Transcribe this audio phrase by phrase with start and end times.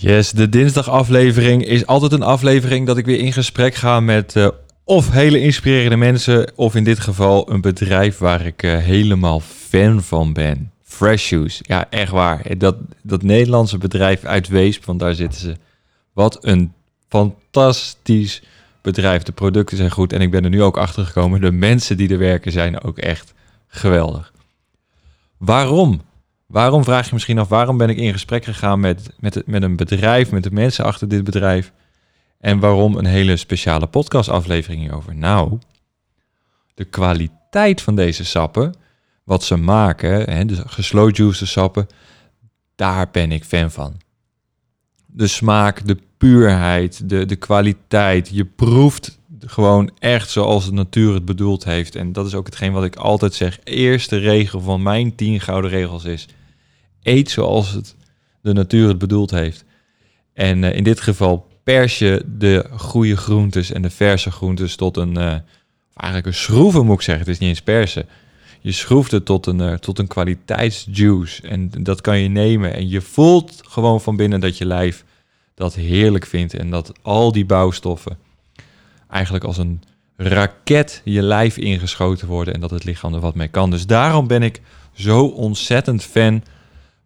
[0.00, 4.48] Yes, de dinsdagaflevering is altijd een aflevering dat ik weer in gesprek ga met uh,
[4.84, 10.02] of hele inspirerende mensen, of in dit geval een bedrijf waar ik uh, helemaal fan
[10.02, 10.72] van ben.
[10.82, 11.60] Fresh Shoes.
[11.62, 12.58] Ja, echt waar.
[12.58, 15.56] Dat, dat Nederlandse bedrijf uit Weesp, want daar zitten ze.
[16.12, 16.72] Wat een
[17.08, 18.42] fantastisch
[18.82, 19.22] bedrijf.
[19.22, 21.40] De producten zijn goed en ik ben er nu ook achter gekomen.
[21.40, 23.34] De mensen die er werken zijn ook echt
[23.68, 24.32] geweldig.
[25.36, 26.00] Waarom?
[26.48, 29.76] Waarom vraag je misschien af, waarom ben ik in gesprek gegaan met, met, met een
[29.76, 31.72] bedrijf, met de mensen achter dit bedrijf?
[32.40, 35.14] En waarom een hele speciale podcastaflevering hierover?
[35.14, 35.58] Nou,
[36.74, 38.74] de kwaliteit van deze sappen,
[39.24, 41.86] wat ze maken, hè, de juice sappen,
[42.74, 43.96] daar ben ik fan van.
[45.06, 48.28] De smaak, de puurheid, de, de kwaliteit.
[48.32, 51.94] Je proeft gewoon echt zoals de natuur het bedoeld heeft.
[51.94, 53.58] En dat is ook hetgeen wat ik altijd zeg.
[53.64, 56.28] Eerste regel van mijn tien gouden regels is
[57.02, 57.96] eet zoals het
[58.40, 59.64] de natuur het bedoeld heeft.
[60.32, 64.96] En uh, in dit geval pers je de goede groentes en de verse groentes tot
[64.96, 65.34] een, uh,
[65.94, 68.08] eigenlijk een schroeven moet ik zeggen, het is niet eens persen.
[68.60, 72.88] Je schroeft het tot een, uh, tot een kwaliteitsjuice en dat kan je nemen en
[72.88, 75.04] je voelt gewoon van binnen dat je lijf
[75.54, 78.18] dat heerlijk vindt en dat al die bouwstoffen
[79.08, 79.82] eigenlijk als een
[80.16, 83.70] raket je lijf ingeschoten worden en dat het lichaam er wat mee kan.
[83.70, 84.60] Dus daarom ben ik
[84.92, 86.42] zo ontzettend fan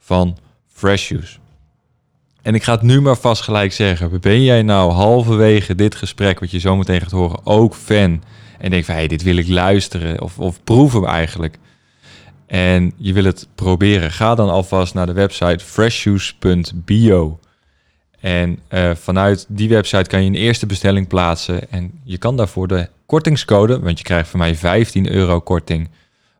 [0.02, 0.38] van
[0.72, 1.36] Fresh Juice.
[2.42, 4.20] En ik ga het nu maar vast gelijk zeggen.
[4.20, 8.22] Ben jij nou halverwege dit gesprek, wat je zo meteen gaat horen, ook fan?
[8.58, 11.58] En denk van, hey, dit wil ik luisteren of, of proeven eigenlijk.
[12.46, 14.10] En je wil het proberen.
[14.10, 17.38] Ga dan alvast naar de website freshjuice.bio.
[18.20, 21.70] En uh, vanuit die website kan je een eerste bestelling plaatsen.
[21.70, 25.88] En je kan daarvoor de kortingscode, want je krijgt van mij 15 euro korting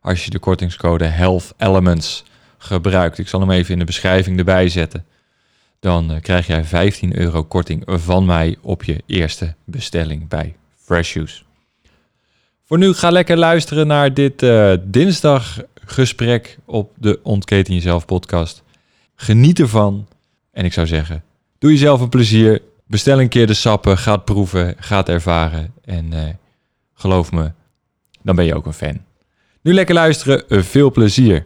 [0.01, 2.23] als je de kortingscode Health Elements
[2.63, 3.17] gebruikt.
[3.17, 5.05] Ik zal hem even in de beschrijving erbij zetten.
[5.79, 11.09] Dan uh, krijg jij 15 euro korting van mij op je eerste bestelling bij Fresh
[11.09, 11.45] Shoes.
[12.65, 18.63] Voor nu ga lekker luisteren naar dit uh, dinsdaggesprek op de Ontketen Jezelf podcast.
[19.15, 20.07] Geniet ervan
[20.51, 21.23] en ik zou zeggen,
[21.59, 22.61] doe jezelf een plezier.
[22.87, 26.21] Bestel een keer de sappen, ga het proeven, ga het ervaren en uh,
[26.93, 27.51] geloof me,
[28.21, 29.01] dan ben je ook een fan.
[29.61, 31.45] Nu lekker luisteren, veel plezier.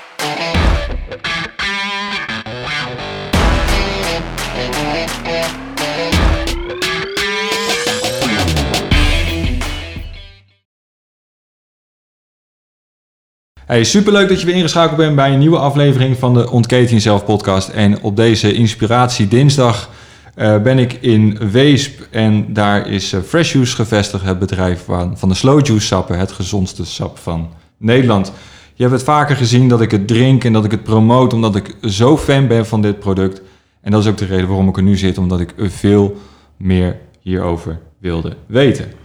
[13.71, 17.25] Hey, superleuk dat je weer ingeschakeld bent bij een nieuwe aflevering van de Ontketen Jezelf
[17.25, 17.69] podcast.
[17.69, 19.89] En op deze Inspiratie Dinsdag
[20.35, 25.17] uh, ben ik in Weesp en daar is uh, Fresh Juice gevestigd, het bedrijf van,
[25.17, 28.31] van de Slow Juice sappen, het gezondste sap van Nederland.
[28.73, 31.55] Je hebt het vaker gezien dat ik het drink en dat ik het promote omdat
[31.55, 33.41] ik zo fan ben van dit product.
[33.81, 36.17] En dat is ook de reden waarom ik er nu zit, omdat ik veel
[36.57, 39.00] meer hierover wilde weten.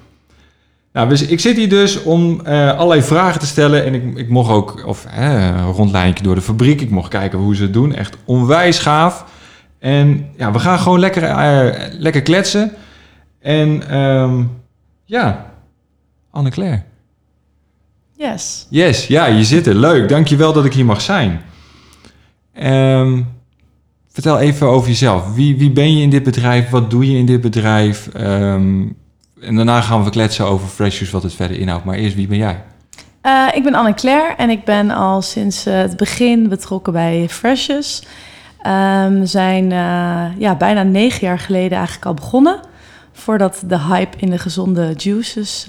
[0.96, 3.84] Nou, dus ik zit hier dus om uh, allerlei vragen te stellen.
[3.84, 6.80] En ik, ik mocht ook of, uh, een rondlijntje door de fabriek.
[6.80, 7.94] Ik mocht kijken hoe ze het doen.
[7.94, 9.24] Echt onwijs gaaf.
[9.78, 12.72] En ja, we gaan gewoon lekker, uh, lekker kletsen.
[13.40, 14.50] En um,
[15.04, 15.52] ja,
[16.30, 16.82] Anne-Claire.
[18.12, 18.66] Yes.
[18.70, 19.74] Yes, ja, je zit er.
[19.74, 20.08] Leuk.
[20.08, 21.40] Dankjewel dat ik hier mag zijn.
[22.62, 23.26] Um,
[24.12, 25.34] vertel even over jezelf.
[25.34, 26.70] Wie, wie ben je in dit bedrijf?
[26.70, 28.08] Wat doe je in dit bedrijf?
[28.16, 28.96] Um,
[29.40, 31.84] en daarna gaan we kletsen over Freshers, wat het verder inhoudt.
[31.84, 32.62] Maar eerst, wie ben jij?
[33.22, 38.02] Uh, ik ben Anne-Claire en ik ben al sinds uh, het begin betrokken bij Freshers.
[38.66, 42.60] Um, we zijn uh, ja, bijna negen jaar geleden eigenlijk al begonnen.
[43.12, 45.66] Voordat de hype in de gezonde juices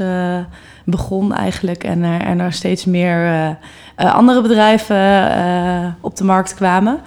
[0.86, 1.84] begon eigenlijk.
[1.84, 3.58] En er, en steeds meer
[3.96, 7.00] andere bedrijven op de markt kwamen.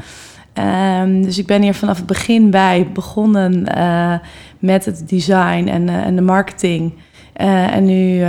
[0.52, 4.14] Ehm, dus ik ben hier vanaf het begin bij begonnen eh,
[4.60, 6.92] met het design en, eh, en de marketing.
[7.32, 8.22] Eh, en nu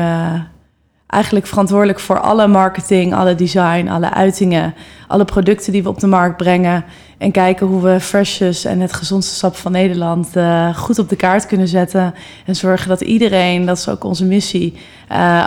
[1.08, 4.74] eigenlijk verantwoordelijk voor alle marketing, alle design, alle uitingen,
[5.08, 6.84] alle producten die we op de markt brengen.
[7.18, 10.30] En kijken hoe we Freshers en het gezondste sap van Nederland
[10.76, 12.14] goed op de kaart kunnen zetten.
[12.46, 14.74] En zorgen dat iedereen, dat is ook onze missie,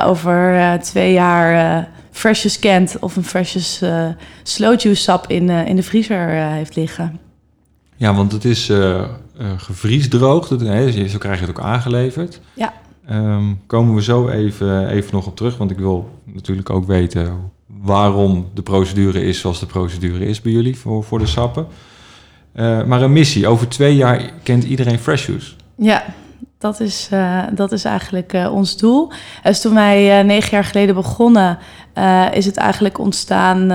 [0.05, 3.83] over twee jaar Freshers kent of een Freshers
[4.43, 7.21] slow juice sap in, in de vriezer heeft liggen.
[7.97, 8.71] Ja, want het is
[9.57, 12.41] gevriesdroogd, zo krijg je het ook aangeleverd.
[12.55, 12.73] Ja.
[13.11, 17.51] Um, komen we zo even, even nog op terug, want ik wil natuurlijk ook weten
[17.67, 21.67] waarom de procedure is zoals de procedure is bij jullie voor, voor de sappen.
[22.87, 25.53] maar een missie, over twee jaar kent iedereen Fresh Juice.
[25.77, 26.05] Ja,
[26.59, 29.11] dat is, uh, dat is eigenlijk uh, ons doel.
[29.43, 31.59] Dus toen wij negen jaar geleden begonnen,
[32.33, 33.67] is het eigenlijk ontstaan.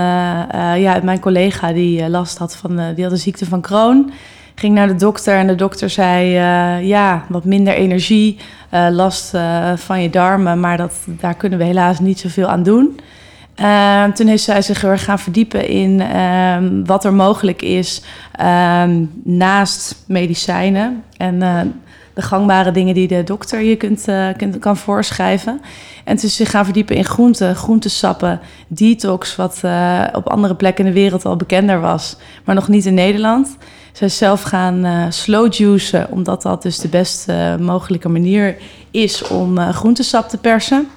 [0.80, 4.12] ja, mijn collega die last had van, die had de ziekte van Crohn.
[4.60, 6.30] Ging naar de dokter en de dokter zei:
[6.86, 8.38] Ja, wat minder energie,
[8.92, 9.34] last
[9.76, 13.00] van je darmen, maar dat, daar kunnen we helaas niet zoveel aan doen.
[14.14, 18.02] toen heeft zij zich erg gaan verdiepen in ehm, wat er mogelijk is
[18.32, 21.04] ehm, naast medicijnen.
[21.18, 21.40] En
[22.14, 24.06] de gangbare dingen die de dokter je kunt,
[24.60, 25.62] kan voorschrijven.
[26.04, 29.62] En dus zich gaan verdiepen in groenten, groentesappen, detox, wat
[30.14, 33.58] op andere plekken in de wereld al bekender was, maar nog niet in Nederland.
[34.00, 37.28] Zij zelf gaan uh, slow juicen, omdat dat dus de best
[37.60, 38.58] mogelijke manier
[38.92, 40.88] is om groentesap te persen.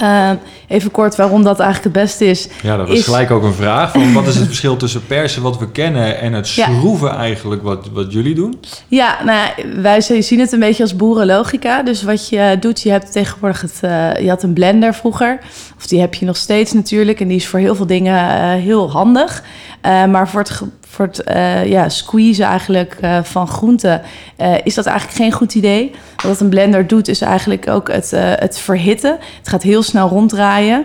[0.00, 0.30] Uh,
[0.68, 2.48] even kort waarom dat eigenlijk het beste is.
[2.62, 3.92] Ja, dat was gelijk ook een vraag.
[3.92, 7.88] Van wat is het verschil tussen persen wat we kennen en het schroeven eigenlijk wat,
[7.92, 8.60] wat jullie doen?
[8.88, 9.50] Ja, nou,
[9.82, 11.82] wij zien het een beetje als boerenlogica.
[11.82, 15.38] Dus wat je doet, je hebt tegenwoordig het, uh, je had een blender vroeger.
[15.76, 17.20] Of die heb je nog steeds natuurlijk.
[17.20, 19.42] En die is voor heel veel dingen uh, heel handig.
[19.82, 24.02] maar voor het voor het uh, ja, squeezen eigenlijk uh, van groenten,
[24.38, 25.94] uh, is dat eigenlijk geen goed idee.
[26.22, 29.18] Wat een blender doet, is eigenlijk ook het, het verhitten.
[29.38, 30.84] Het gaat heel snel ronddraaien.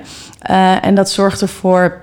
[0.82, 2.02] en dat zorgt ervoor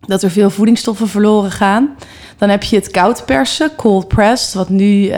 [0.00, 1.96] dat er veel voedingsstoffen verloren gaan.
[2.38, 5.10] Dan heb je het koud persen, cold pressed, wat nu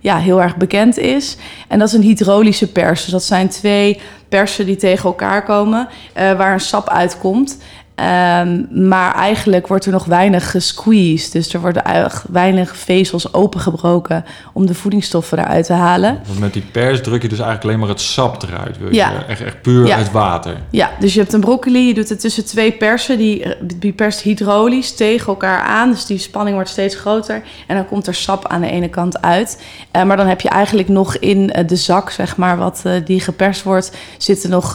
[0.00, 1.36] ja, heel erg bekend is.
[1.68, 3.02] En dat is een hydrolische pers.
[3.02, 7.58] Dus dat zijn twee persen die tegen elkaar komen, waar een sap uitkomt.
[7.96, 11.32] Um, maar eigenlijk wordt er nog weinig gesqueezed.
[11.32, 16.20] Dus er worden weinig vezels opengebroken om de voedingsstoffen eruit te halen.
[16.26, 18.78] Want met die pers druk je dus eigenlijk alleen maar het sap eruit.
[18.78, 19.10] Wil ja.
[19.10, 19.24] Je?
[19.24, 19.96] Echt, echt puur ja.
[19.96, 20.56] uit water.
[20.70, 23.18] Ja, dus je hebt een broccoli, je doet het tussen twee persen.
[23.18, 25.90] Die, die perst hydraulisch tegen elkaar aan.
[25.90, 27.42] Dus die spanning wordt steeds groter.
[27.66, 29.62] En dan komt er sap aan de ene kant uit.
[29.96, 32.92] Uh, maar dan heb je eigenlijk nog in uh, de zak, zeg maar, wat uh,
[33.04, 33.96] die geperst wordt...
[34.18, 34.74] zitten nog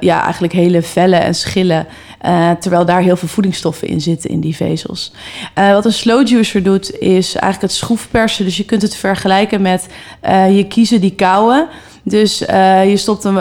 [0.00, 1.86] ja, eigenlijk hele vellen en schillen...
[2.24, 5.12] Uh, terwijl daar heel veel voedingsstoffen in zitten in die vezels.
[5.58, 8.44] Uh, wat een slow juicer doet, is eigenlijk het schroefpersen.
[8.44, 9.86] Dus je kunt het vergelijken met
[10.28, 11.68] uh, je kiezen die kauwen.
[12.02, 13.36] Dus je stopt een,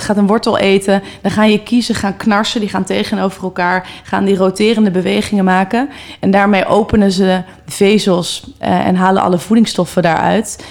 [0.00, 4.24] gaat een wortel eten, dan gaan je kiezen gaan knarsen, die gaan tegenover elkaar, gaan
[4.24, 5.88] die roterende bewegingen maken.
[6.20, 10.64] En daarmee openen ze vezels en halen alle voedingsstoffen daaruit.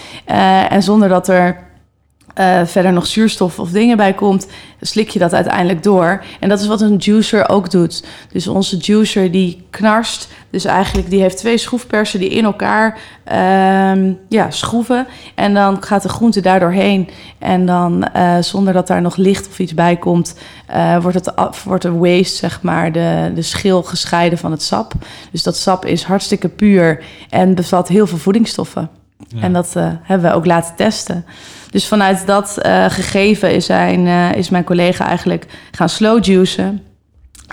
[0.69, 1.70] en zonder dat er
[2.39, 4.47] uh, verder nog zuurstof of dingen bij komt,
[4.81, 6.23] slik je dat uiteindelijk door.
[6.39, 8.03] En dat is wat een juicer ook doet.
[8.31, 12.97] Dus onze juicer die knarst, dus eigenlijk die heeft twee schroefpersen die in elkaar
[13.31, 15.07] uh, ja, schroeven.
[15.35, 17.09] En dan gaat de groente daardoor heen.
[17.39, 20.35] En dan uh, zonder dat daar nog licht of iets bij komt,
[20.69, 24.93] uh, wordt, het, wordt de waste, zeg maar, de, de schil gescheiden van het sap.
[25.31, 28.89] Dus dat sap is hartstikke puur en bevat heel veel voedingsstoffen.
[29.27, 29.41] Ja.
[29.41, 31.25] En dat hebben we ook laten testen.
[31.71, 36.83] Dus vanuit dat uh, gegeven is, zijn, uh, is mijn collega eigenlijk gaan slow juicen.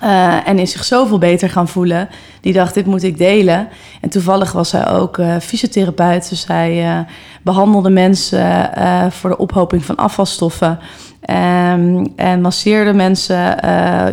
[0.02, 2.08] Uh, en is zich zoveel beter gaan voelen.
[2.40, 3.68] Die dacht, dit moet ik delen.
[4.00, 6.28] En toevallig was zij ook fysiotherapeut.
[6.28, 7.06] Dus zij
[7.42, 8.70] behandelde mensen
[9.10, 10.78] voor de ophoping van afvalstoffen.
[11.70, 13.36] Um, en masseerde mensen,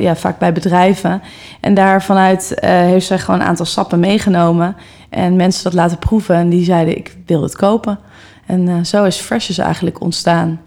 [0.02, 1.22] ja, vaak bij bedrijven.
[1.62, 4.76] En daar vanuit heeft zij gewoon een aantal sappen meegenomen.
[5.10, 6.36] En mensen dat laten proeven.
[6.36, 8.00] En die zeiden, ik wil het kopen.
[8.46, 10.62] En uh, zo is Freshes eigenlijk ontstaan.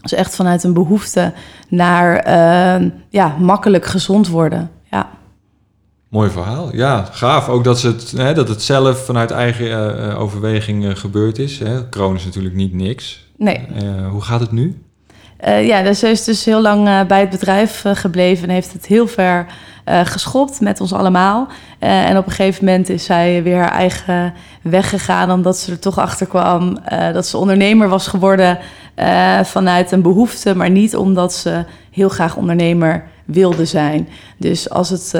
[0.00, 1.32] Dus echt vanuit een behoefte
[1.68, 2.26] naar
[2.82, 4.70] uh, ja, makkelijk gezond worden.
[4.90, 5.10] Ja.
[6.08, 6.76] Mooi verhaal.
[6.76, 7.48] Ja, gaaf.
[7.48, 11.58] Ook dat, ze het, hè, dat het zelf vanuit eigen uh, overweging gebeurd is.
[11.58, 11.88] Hè.
[11.88, 13.28] Kroon is natuurlijk niet niks.
[13.36, 13.66] Nee.
[14.10, 14.82] hoe gaat het nu?
[15.40, 19.06] Ja, dus ze is dus heel lang bij het bedrijf gebleven en heeft het heel
[19.06, 19.46] ver
[19.84, 21.48] geschopt met ons allemaal.
[21.78, 25.78] En op een gegeven moment is zij weer haar eigen weg gegaan, omdat ze er
[25.78, 26.78] toch achter kwam
[27.12, 28.58] dat ze ondernemer was geworden
[29.42, 34.08] vanuit een behoefte, maar niet omdat ze heel graag ondernemer wilde zijn.
[34.36, 35.10] Dus als het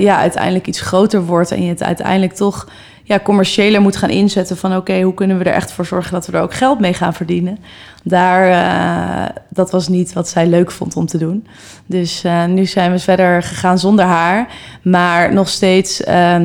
[0.00, 2.68] ja, uiteindelijk iets groter wordt en je het uiteindelijk toch
[3.04, 6.26] ja, commerciëler moet gaan inzetten van oké, hoe kunnen we er echt voor zorgen dat
[6.26, 7.58] we er ook geld mee gaan verdienen.
[8.04, 11.46] Daar, uh, dat was niet wat zij leuk vond om te doen.
[11.86, 14.48] Dus uh, nu zijn we verder gegaan zonder haar,
[14.82, 16.36] maar nog steeds uh,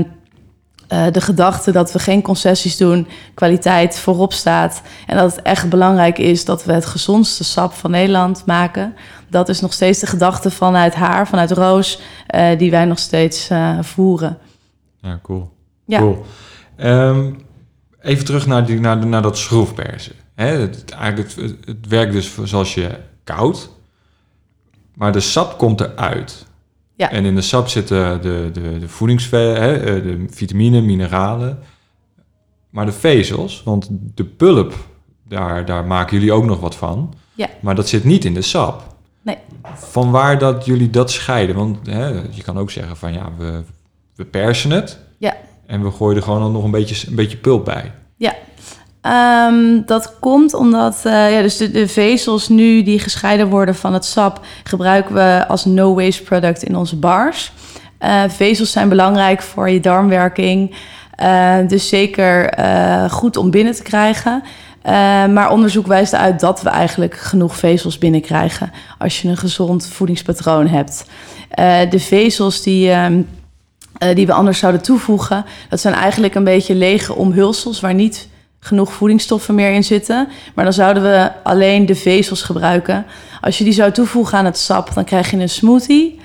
[1.11, 6.17] de gedachte dat we geen concessies doen, kwaliteit voorop staat en dat het echt belangrijk
[6.17, 8.95] is dat we het gezondste sap van Nederland maken.
[9.29, 12.01] Dat is nog steeds de gedachte vanuit haar, vanuit Roos,
[12.57, 13.49] die wij nog steeds
[13.81, 14.37] voeren.
[15.01, 15.55] Ja, cool.
[15.87, 15.99] Ja.
[15.99, 16.25] Cool.
[16.77, 17.37] Um,
[18.01, 20.15] even terug naar, die, naar, naar dat schroefpersen.
[20.35, 22.89] Hè, het, eigenlijk het, het, werkt dus zoals je
[23.23, 23.69] koud,
[24.93, 26.45] maar de sap komt eruit.
[26.95, 27.11] Ja.
[27.11, 31.59] En in de sap zitten de, de, de voedingsve, eh, de vitamine, mineralen,
[32.69, 34.73] maar de vezels, want de pulp,
[35.27, 37.13] daar, daar maken jullie ook nog wat van.
[37.33, 37.47] Ja.
[37.59, 38.95] Maar dat zit niet in de sap.
[39.21, 39.37] Nee.
[39.73, 41.55] Van waar dat jullie dat scheiden?
[41.55, 43.61] Want hè, je kan ook zeggen van ja, we,
[44.15, 44.99] we persen het.
[45.17, 45.35] Ja.
[45.67, 47.91] En we gooien er gewoon nog een beetje, een beetje pulp bij.
[48.15, 48.33] Ja,
[49.47, 54.05] um, dat komt omdat uh, ja, dus de, vezels nu die gescheiden worden van het
[54.05, 54.45] sap...
[54.63, 57.51] gebruiken we als no-waste product in onze bars.
[57.99, 60.75] Uh, vezels zijn belangrijk voor je darmwerking.
[61.23, 62.53] Uh, dus zeker
[63.09, 64.43] goed om binnen te krijgen.
[65.33, 68.71] maar onderzoek wijst uit dat we eigenlijk genoeg vezels binnenkrijgen...
[68.97, 71.05] als je een gezond voedingspatroon hebt.
[71.89, 72.91] de vezels die...
[72.91, 73.21] Ehm,
[74.03, 75.45] uh, die we anders zouden toevoegen.
[75.69, 78.27] Dat zijn eigenlijk een beetje lege omhulsels waar niet
[78.59, 80.27] genoeg voedingsstoffen meer in zitten.
[80.55, 83.05] Maar dan zouden we alleen de vezels gebruiken.
[83.41, 86.19] Als je die zou toevoegen aan het sap, dan krijg je een smoothie.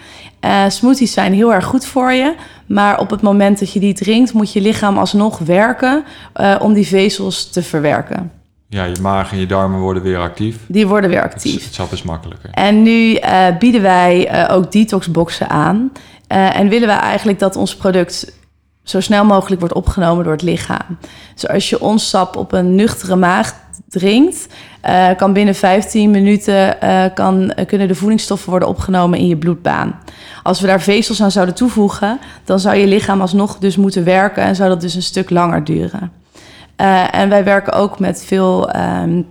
[0.45, 2.35] Uh, smoothies zijn heel erg goed voor je.
[2.67, 6.05] Maar op het moment dat je die drinkt, moet je lichaam alsnog werken
[6.41, 8.33] uh, om die vezels te verwerken.
[8.69, 10.57] Ja, je maag en je darmen worden weer actief.
[10.69, 11.64] Die worden weer actief.
[11.64, 12.50] Het, sap is makkelijker.
[12.50, 15.93] En nu uh, bieden wij ook detoxboxen aan.
[16.33, 18.33] Uh, en willen we eigenlijk dat ons product
[18.83, 20.99] zo snel mogelijk wordt opgenomen door het lichaam.
[21.35, 23.55] Dus als je ons sap op een nuchtere maag
[23.89, 24.47] drinkt,
[24.89, 30.01] uh, kan binnen 15 minuten uh, kan, kunnen de voedingsstoffen worden opgenomen in je bloedbaan.
[30.43, 34.43] Als we daar vezels aan zouden toevoegen, dan zou je lichaam alsnog dus moeten werken
[34.43, 36.12] en zou dat dus een stuk langer duren.
[37.11, 38.77] en wij werken ook met veel.
[38.77, 39.27] Um,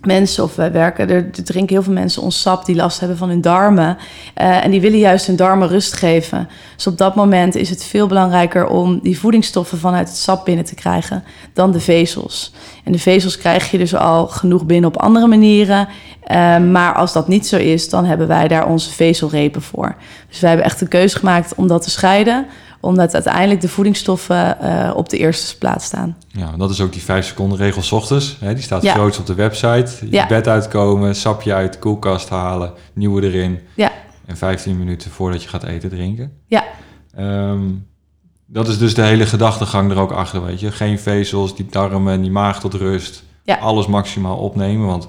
[0.00, 3.28] mensen of wij werken, er, drinken heel veel mensen ons sap die last hebben van
[3.28, 3.96] hun darmen.
[4.40, 6.48] Uh, en die willen juist hun darmen rust geven.
[6.76, 10.64] Dus op dat moment is het veel belangrijker om die voedingsstoffen vanuit het sap binnen
[10.64, 12.52] te krijgen dan de vezels.
[12.84, 15.88] En de vezels krijg je dus al genoeg binnen op andere manieren.
[16.30, 19.96] Uh, maar als dat niet zo is, dan hebben wij daar onze vezelrepen voor.
[20.28, 22.46] Dus wij hebben echt de keuze gemaakt om dat te scheiden
[22.80, 26.16] omdat uiteindelijk de voedingsstoffen uh, op de eerste plaats staan.
[26.28, 28.36] Ja, dat is ook die 5 seconden regel s ochtends.
[28.40, 28.92] Hè, die staat ja.
[28.92, 29.92] groot op de website.
[30.00, 30.26] Je ja.
[30.26, 33.60] bed uitkomen, sapje uit de koelkast halen, nieuwe erin.
[33.74, 33.92] Ja.
[34.26, 36.32] En 15 minuten voordat je gaat eten drinken.
[36.46, 36.64] Ja.
[37.18, 37.86] Um,
[38.46, 40.72] dat is dus de hele gedachtegang er ook achter, weet je.
[40.72, 43.24] Geen vezels, die darmen, die maag tot rust.
[43.42, 43.56] Ja.
[43.56, 45.08] Alles maximaal opnemen, want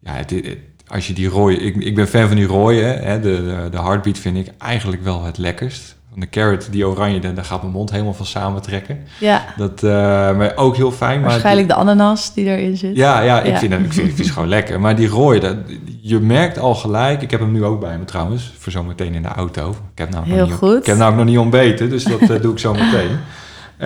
[0.00, 1.56] ja, het, het, als je die rode...
[1.56, 5.02] Ik, ik ben fan van die rode, hè, de, de, de heartbeat vind ik eigenlijk
[5.02, 8.98] wel het lekkerst de carrot, die oranje, daar gaat mijn mond helemaal van samentrekken.
[9.20, 9.44] Ja.
[9.56, 9.90] Dat uh,
[10.36, 11.22] maar ook heel fijn.
[11.22, 12.96] Waarschijnlijk de ananas die erin zit.
[12.96, 14.80] Ja, ja, ik, Vind, het, ik, vind, ik vind het gewoon lekker.
[14.80, 15.56] Maar die rode, dat,
[16.00, 17.22] je merkt al gelijk...
[17.22, 19.70] Ik heb hem nu ook bij me trouwens, voor zometeen in de auto.
[19.70, 20.68] Ik heb nou heel nog goed.
[20.68, 23.18] Niet, ik heb nou nog niet ontbeten, dus dat uh, doe ik zo meteen.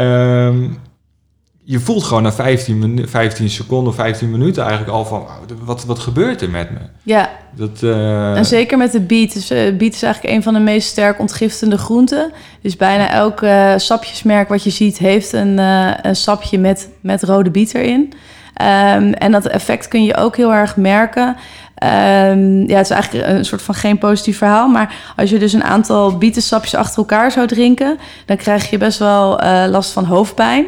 [0.04, 0.78] Um,
[1.64, 5.26] je voelt gewoon na 15, 15 seconden, 15 minuten eigenlijk al van...
[5.64, 6.78] wat, wat gebeurt er met me?
[7.02, 8.36] Ja, dat, uh...
[8.36, 9.34] en zeker met de biet.
[9.34, 12.32] Dus, uh, biet is eigenlijk een van de meest sterk ontgiftende groenten.
[12.62, 14.98] Dus bijna elk uh, sapjesmerk wat je ziet...
[14.98, 15.58] heeft een,
[16.02, 18.12] een sapje met, met rode biet erin.
[18.60, 21.36] Um, en dat effect kun je ook heel erg merken...
[21.84, 24.68] Um, ja, het is eigenlijk een soort van geen positief verhaal.
[24.68, 28.98] Maar als je dus een aantal bietensapjes achter elkaar zou drinken, dan krijg je best
[28.98, 30.66] wel last van hoofdpijn.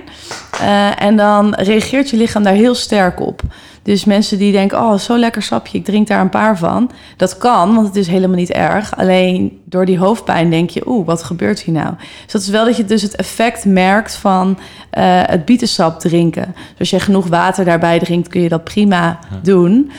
[0.99, 3.43] En dan reageert je lichaam daar heel sterk op.
[3.83, 6.91] Dus mensen die denken, oh, zo lekker sapje, ik drink daar een paar van.
[7.17, 8.97] Dat kan, want het is helemaal niet erg.
[8.97, 11.95] Alleen door die hoofdpijn denk je, oeh, wat gebeurt hier nou?
[12.25, 16.55] Dus dat is wel dat je dus het effect merkt van uh, het bietensap drinken.
[16.55, 19.91] Dus als je genoeg water daarbij drinkt, kun je dat prima doen.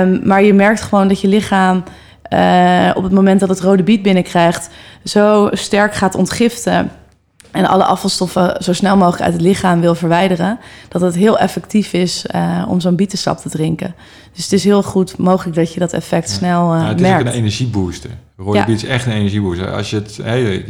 [0.00, 1.82] Um, maar je merkt gewoon dat je lichaam...
[2.32, 4.70] Uh, op het moment dat het rode biet binnenkrijgt,
[5.04, 6.90] zo sterk gaat ontgiften
[7.52, 11.92] en alle afvalstoffen zo snel mogelijk uit het lichaam wil verwijderen, dat het heel effectief
[11.92, 13.94] is uh, om zo'n bietensap te drinken.
[14.32, 17.20] Dus het is heel goed mogelijk dat je dat effect snel uh, ja, het merkt.
[17.20, 18.10] is ook een energiebooster.
[18.36, 18.66] Rode ja.
[18.66, 19.72] is echt een energiebooster.
[19.72, 20.64] Als je, het, hey,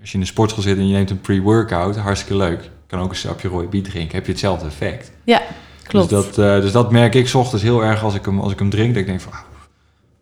[0.00, 2.62] als je in de sportschool zit en je neemt een pre-workout, hartstikke leuk.
[2.62, 5.12] Je kan ook een sapje rode biet drinken, heb je hetzelfde effect.
[5.24, 5.42] Ja,
[5.82, 6.08] klopt.
[6.08, 8.52] Dus dat, uh, dus dat merk ik s ochtends heel erg als ik hem, als
[8.52, 8.88] ik hem drink.
[8.88, 9.32] Dat ik denk van,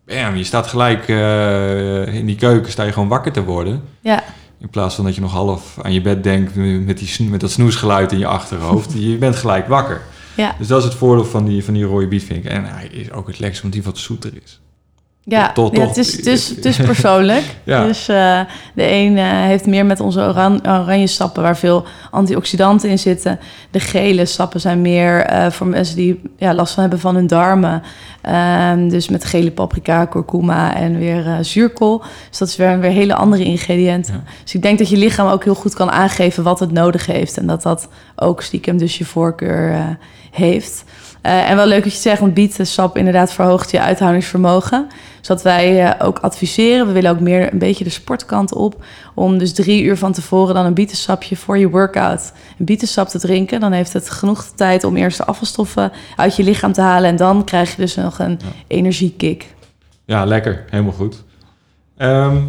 [0.07, 3.83] bam, je staat gelijk eh, in die keuken, sta je gewoon wakker te worden.
[4.01, 4.23] Ja,
[4.63, 7.51] In plaats van dat je nog half aan je bed denkt met, die, met dat
[7.51, 8.93] snoesgeluid in je achterhoofd.
[8.99, 10.03] je bent gelijk wakker.
[10.37, 12.45] ja, Dus dat is het voordeel van die, van die rode bietvink.
[12.45, 14.61] En hij is ook het lekkerst omdat hij wat zoeter is.
[15.25, 15.53] Ja.
[15.55, 17.45] Het, is, het, is, het is persoonlijk.
[17.65, 17.85] Ja.
[17.85, 18.41] Dus eh,
[18.75, 23.39] de een eh, heeft meer met onze oran oranje sappen waar veel antioxidanten in zitten.
[23.71, 27.27] De gele sappen zijn meer eh, voor mensen die ja, last van hebben van hun
[27.27, 27.83] darmen.
[28.23, 32.03] Ehm, dus met gele paprika, kurkuma en weer zuurkool.
[32.29, 34.15] Dus dat is weer, weer hele andere ingrediënten.
[34.15, 34.33] Ja.
[34.43, 37.39] Dus ik denk dat je lichaam ook heel goed kan aangeven wat het nodig heeft.
[37.39, 39.99] En dat dat ook stiekem dus je voorkeur
[40.31, 40.85] heeft.
[41.23, 44.89] En wel leuk dat je zegt, want bietensap inderdaad verhoogt je uithoudingsvermogen.
[45.23, 48.85] Dus wat wij eh, ook adviseren, we willen ook meer een beetje de sportkant op.
[49.15, 53.19] Om dus drie uur van tevoren dan een bietensapje voor je workout een bietensap te
[53.19, 53.61] drinken.
[53.61, 57.11] Dan heeft het genoeg tijd om eerst de afvalstoffen uit je lichaam te halen.
[57.11, 58.47] En dan krijg je dus nog een Ja.
[58.67, 59.55] energiekick.
[60.05, 60.65] Ja, lekker.
[60.71, 61.23] Helemaal goed.
[61.97, 62.45] Ehm, nou,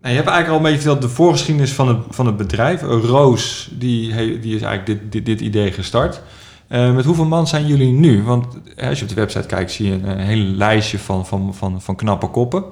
[0.00, 2.82] je hebt eigenlijk al een beetje verteld de voorgeschiedenis van het, van het bedrijf.
[2.82, 6.22] Roos, die, die is eigenlijk dit, dit, dit idee gestart.
[6.72, 8.22] Eh, met hoeveel man zijn jullie nu?
[8.22, 11.26] Want eh, als je op de website kijkt, zie je een, een hele lijstje van,
[11.26, 12.64] van, van, van knappe koppen.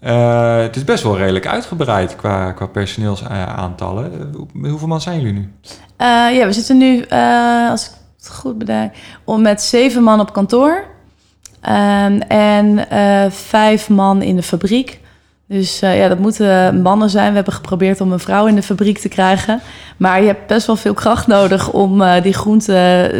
[0.00, 4.12] Eh, het is best wel redelijk uitgebreid qua, qua personeelsaantallen.
[4.62, 5.52] Eh, hoeveel man zijn jullie nu?
[5.96, 8.92] Eh, ja, we zitten nu, eh, als ik het goed bedenk,
[9.24, 10.84] om met zeven man op kantoor.
[11.60, 15.00] Ehm, en eh, vijf man in de fabriek.
[15.48, 17.28] Dus eh, ja, dat moeten mannen zijn.
[17.28, 19.60] We hebben geprobeerd om een vrouw in de fabriek te krijgen.
[19.96, 23.10] Maar je hebt best wel veel kracht nodig om eh, die groenten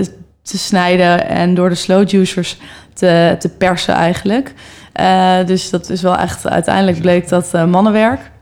[0.43, 2.57] te snijden en door de slow juicers
[2.95, 4.54] te, te persen eigenlijk.
[4.93, 8.33] Eh, dus dat is wel echt, uiteindelijk bleek dat eh, mannenwerk.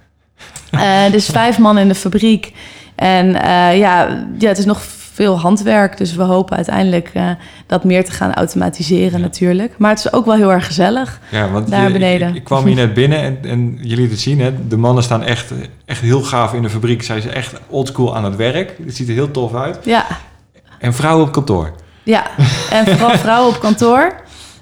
[0.71, 2.53] Eh, dus vijf man in de fabriek.
[2.95, 4.83] En eh, ja, ja, het is nog
[5.23, 5.97] veel handwerk.
[5.97, 7.31] Dus we hopen uiteindelijk eh,
[7.67, 9.25] dat meer te gaan automatiseren Ja.
[9.25, 9.75] natuurlijk.
[9.79, 11.21] Maar het is ook wel heel erg gezellig.
[11.31, 12.29] Ja, want Daar je- beneden.
[12.29, 14.69] Ik, ik kwam hier net binnen en, en jullie het zien, hè?
[14.69, 15.53] de mannen staan echt,
[15.85, 17.03] echt heel gaaf in de fabriek.
[17.03, 18.77] Zij zijn echt oldschool aan het werk.
[18.85, 19.79] Het ziet er heel tof uit.
[19.85, 20.07] Ja,
[20.79, 21.73] En vrouwen op kantoor.
[22.03, 22.27] ja.
[22.71, 24.13] en vooral vrouwen op kantoor.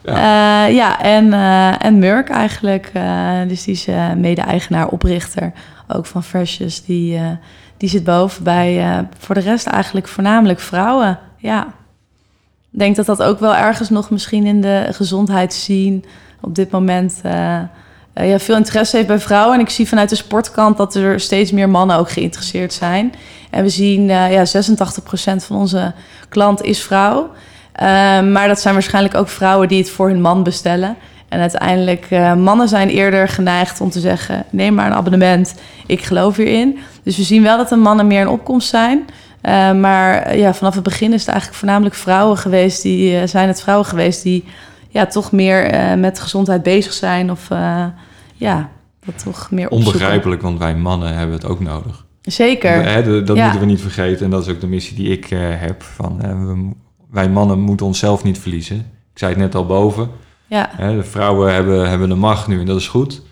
[0.04, 2.90] Ja, ja en, eh en Murk eigenlijk.
[2.92, 5.52] eh, dus die is eh, mede-eigenaar, oprichter
[5.88, 6.84] ook van Freshers.
[6.84, 7.22] Die, eh,
[7.80, 11.18] die zit boven bij eh, voor de rest eigenlijk voornamelijk vrouwen.
[11.36, 11.66] Ja.
[12.72, 16.04] Ik denk dat dat ook wel ergens nog misschien in de gezondheidszien
[16.40, 17.58] op dit moment eh,
[18.12, 19.54] eh, ja, veel interesse heeft bij vrouwen.
[19.54, 23.14] En ik zie vanuit de sportkant dat er steeds meer mannen ook geïnteresseerd zijn.
[23.50, 24.50] En we zien ja, 86%
[25.36, 25.92] van onze
[26.28, 27.30] klant is vrouw.
[27.72, 30.96] Ehm, maar dat zijn waarschijnlijk ook vrouwen die het voor hun man bestellen.
[31.30, 34.44] En uiteindelijk, eh, mannen zijn eerder geneigd om te zeggen...
[34.50, 35.54] neem maar een abonnement,
[35.86, 36.78] ik geloof hierin.
[37.02, 39.04] Dus we zien wel dat de mannen meer in opkomst zijn.
[39.40, 42.82] Eh, maar eh, ja, vanaf het begin is het eigenlijk voornamelijk vrouwen geweest...
[42.82, 44.44] die zijn het vrouwen geweest die
[44.88, 47.30] ja, toch meer met gezondheid bezig zijn...
[47.30, 47.48] of
[48.34, 48.68] ja,
[49.04, 49.92] dat toch meer opzoeken.
[49.92, 52.04] Onbegrijpelijk, want wij mannen hebben het ook nodig.
[52.22, 52.84] Zeker.
[52.84, 53.42] Hè, de- dat Ja.
[53.42, 54.24] moeten we niet vergeten.
[54.24, 55.26] En dat is ook de missie die ik
[55.58, 55.82] heb.
[55.82, 56.20] Van,
[57.10, 58.76] wij mannen moeten onszelf niet verliezen.
[59.12, 60.10] Ik zei het net al boven.
[60.50, 63.22] Ja, Hè, de vrouwen hebben, hebben de macht nu en dat is goed.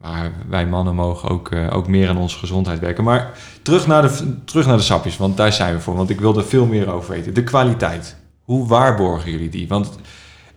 [0.00, 3.04] Maar wij mannen mogen ook, eh, ook meer aan onze gezondheid werken.
[3.04, 3.30] Maar
[3.62, 5.94] terug naar, de, terug naar de sapjes, want daar zijn we voor.
[5.96, 7.34] Want ik wil er veel meer over weten.
[7.34, 8.16] De kwaliteit.
[8.44, 9.68] Hoe waarborgen jullie die?
[9.68, 9.90] Want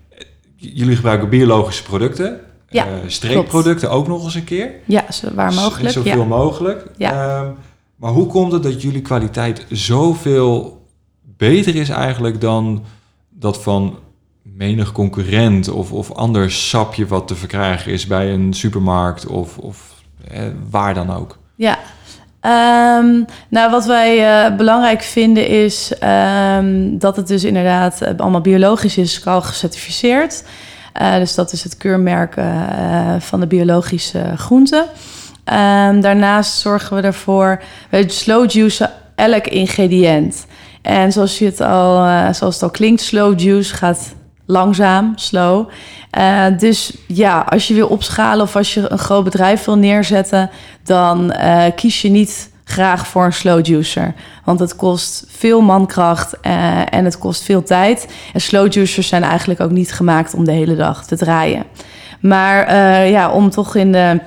[0.10, 0.18] eh,
[0.56, 2.40] jullie gebruiken biologische producten.
[2.70, 4.72] Ja, eh, streekproducten ook nog eens een keer.
[4.86, 5.90] ja zo waar mogelijk.
[5.90, 6.26] Z- Zoveel Ja.
[6.26, 6.86] mogelijk.
[6.98, 7.12] Ja.
[7.42, 7.52] Ehm,
[7.96, 10.82] maar hoe komt het dat jullie kwaliteit zoveel
[11.38, 12.84] beter is eigenlijk dan
[13.30, 13.98] dat van
[14.56, 20.04] menig concurrent of, of ander sapje wat te verkrijgen is bij een supermarkt of, of
[20.70, 21.38] waar dan ook?
[21.56, 21.78] Ja.
[22.44, 28.42] Ehm, nou, wat wij eh, belangrijk vinden is ehm, dat het dus inderdaad eh, allemaal
[28.42, 30.44] biologisch is, al gecertificeerd.
[30.94, 32.36] Eh, dus dat is het keurmerk
[33.20, 34.86] van de biologische groenten.
[35.44, 40.46] Ehm, daarnaast zorgen we ervoor, we slow juicen elk ingrediënt.
[40.82, 41.96] En zoals, je het al,
[42.34, 44.14] zoals het al klinkt, slow juice gaat
[44.46, 45.70] langzaam, slow.
[46.10, 50.50] Eh, dus ja, als je wil opschalen of als je een groot bedrijf wil neerzetten,
[50.84, 54.14] dan eh, kies je niet graag voor een slow juicer.
[54.44, 58.08] Want het kost veel mankracht eh, en het kost veel tijd.
[58.34, 61.64] En slow juicers zijn eigenlijk ook niet gemaakt om de hele dag te draaien.
[62.20, 62.76] Maar
[63.08, 64.20] ja, om toch in de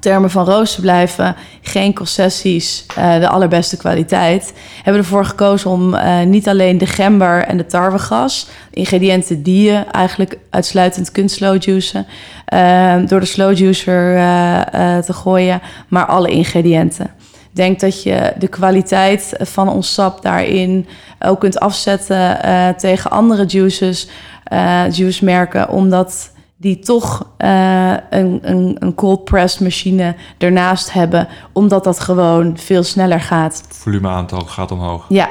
[0.00, 4.52] termen van Roos te blijven, geen concessies, eh, de allerbeste kwaliteit.
[4.82, 9.84] Hebben ervoor gekozen om eh, niet alleen de gember en de tarwegas, ingrediënten die je
[9.90, 12.06] eigenlijk uitsluitend kunt slow juicen,
[12.44, 14.14] eh, door de slow juicer
[15.04, 17.10] te gooien, maar alle ingrediënten.
[17.30, 20.86] Ik denk dat je de kwaliteit van ons sap daarin
[21.18, 22.38] ook kunt afzetten
[22.76, 24.08] tegen andere juices,
[24.90, 26.32] juicemerken, omdat
[26.64, 32.82] die toch uh, een, een, een cold press machine ernaast hebben, omdat dat gewoon veel
[32.82, 33.62] sneller gaat.
[33.66, 35.04] Het volumeaantal gaat omhoog.
[35.08, 35.28] Ja,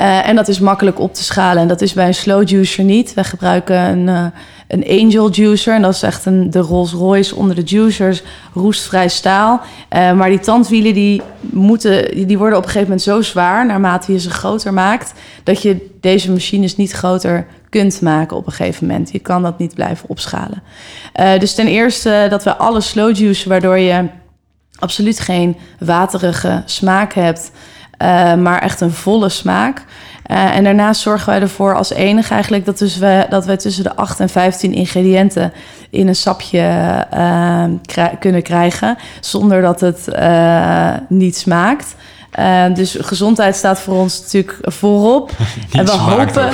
[0.00, 1.62] uh, en dat is makkelijk op te schalen.
[1.62, 3.14] En dat is bij een slow juicer niet.
[3.14, 4.24] We gebruiken een, uh,
[4.68, 5.74] een Angel juicer.
[5.74, 8.22] En dat is echt een, de Rolls Royce onder de juicers.
[8.54, 9.60] Roestvrij staal.
[9.96, 13.66] Uh, maar die tandwielen die, moeten, die worden op een gegeven moment zo zwaar...
[13.66, 15.12] naarmate je ze groter maakt...
[15.42, 19.12] dat je deze machines niet groter kunt maken op een gegeven moment.
[19.12, 20.62] Je kan dat niet blijven opschalen.
[21.38, 23.48] dus ten eerste dat we alle slow juicen...
[23.48, 24.08] waardoor je
[24.78, 27.50] absoluut geen waterige smaak hebt...
[28.02, 29.84] Uh, maar echt een volle smaak.
[30.26, 33.84] Uh, en daarnaast zorgen wij ervoor als enige eigenlijk dat, dus we, dat wij tussen
[33.84, 35.52] de 8 en 15 ingrediënten
[35.90, 37.06] in een sapje
[38.18, 40.08] kunnen krijgen, zonder dat het
[41.08, 41.94] niet smaakt.
[42.74, 45.30] Dus gezondheid staat voor ons natuurlijk voorop.
[45.72, 46.50] en we hopen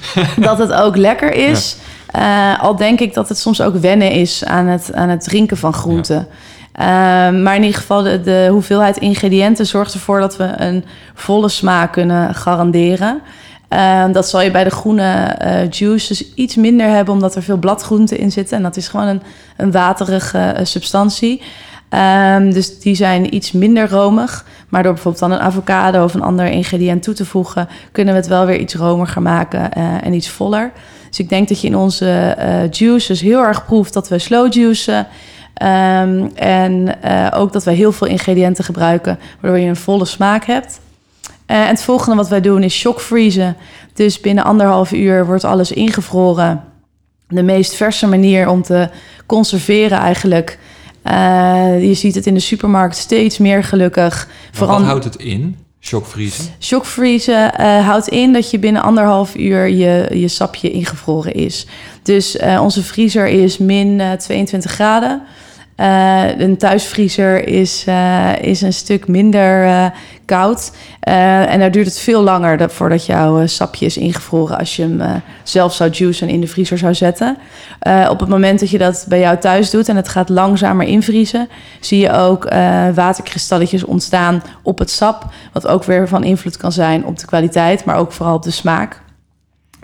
[0.48, 1.76] dat het ook lekker is.
[2.12, 2.54] Ja.
[2.54, 5.72] al denk ik dat het soms ook wennen is aan het, aan het drinken van
[5.72, 6.16] groenten.
[6.16, 7.26] Ja.
[7.28, 11.48] Um, maar in ieder geval, de, de, hoeveelheid ingrediënten zorgt ervoor dat we een volle
[11.48, 13.20] smaak kunnen garanderen.
[13.68, 17.42] Um, dat zal je bij de groene uh, juice dus iets minder hebben, omdat er
[17.42, 18.56] veel bladgroenten in zitten.
[18.56, 19.22] En dat is gewoon een,
[19.56, 21.42] een waterige uh, substantie.
[21.90, 24.44] Um, dus die zijn iets minder romig.
[24.68, 28.20] Maar door bijvoorbeeld dan een avocado of een ander ingrediënt toe te voegen, kunnen we
[28.20, 30.72] het wel weer iets romiger maken uh, en iets voller.
[31.08, 32.36] Dus ik denk dat je in onze
[32.70, 35.06] juices heel erg proeft dat we slow juicen.
[35.62, 40.44] Um, en uh, ook dat wij heel veel ingrediënten gebruiken, waardoor je een volle smaak
[40.44, 40.80] hebt.
[41.46, 43.56] En het volgende wat wij doen is shockvriezen.
[43.94, 46.64] Dus binnen anderhalf uur wordt alles ingevroren.
[47.28, 48.88] De meest verse manier om te
[49.26, 50.58] conserveren eigenlijk.
[51.04, 54.28] Uh, je ziet het in de supermarkt steeds meer gelukkig.
[54.58, 55.56] Wat houdt het in?
[55.80, 56.44] Shockvriezen?
[56.60, 61.66] Shockvriezen uh, houdt in dat je binnen anderhalf uur je, je sapje ingevroren is.
[62.02, 65.22] Dus uh, onze vriezer is min uh, 22 graden.
[65.80, 69.86] Uh, een thuisvriezer is, uh, is een stuk minder uh,
[70.24, 70.72] koud.
[71.00, 75.74] en daar duurt het veel langer voordat jouw sapje is ingevroren als je hem zelf
[75.74, 77.36] zou juicen en in de vriezer zou zetten.
[78.08, 81.48] op het moment dat je dat bij jou thuis doet en het gaat langzamer invriezen,
[81.80, 82.48] zie je ook
[82.94, 85.24] waterkristalletjes ontstaan op het sap.
[85.52, 88.50] Wat ook weer van invloed kan zijn op de kwaliteit, maar ook vooral op de
[88.50, 89.00] smaak.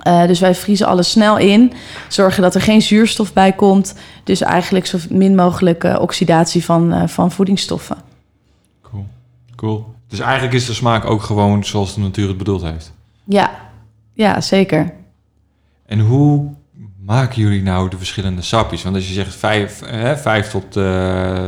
[0.02, 1.72] Uh, dus wij vriezen alles snel in,
[2.08, 3.94] zorgen dat er geen zuurstof bij komt.
[4.24, 7.96] Dus eigenlijk zo min mogelijk uh, oxidatie van, uh, van voedingsstoffen.
[8.82, 9.06] Cool,
[9.56, 9.94] cool.
[10.08, 12.92] Dus eigenlijk is de smaak ook gewoon zoals de natuur het bedoeld heeft?
[13.24, 13.50] Ja,
[14.12, 14.92] ja zeker.
[15.86, 16.48] En hoe
[17.04, 18.82] maken jullie nou de verschillende sapjes?
[18.82, 20.76] Want als je zegt 5, hè, 5 tot...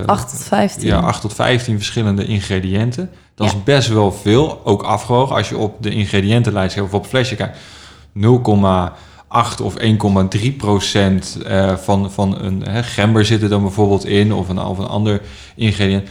[0.07, 0.87] 8 tot 15.
[0.87, 3.11] Ja, 8 tot 15 verschillende ingrediënten.
[3.35, 3.57] Dat ja.
[3.57, 5.37] is best wel veel, ook afgewogen.
[5.37, 7.59] Als je op de ingrediëntenlijst of op het flesje kijkt
[8.17, 9.75] 0,8 of
[10.39, 14.59] 1,3 procent uh, van, van een hè, gember zit er dan bijvoorbeeld in of een,
[14.59, 15.21] of een ander
[15.55, 16.09] ingrediënt.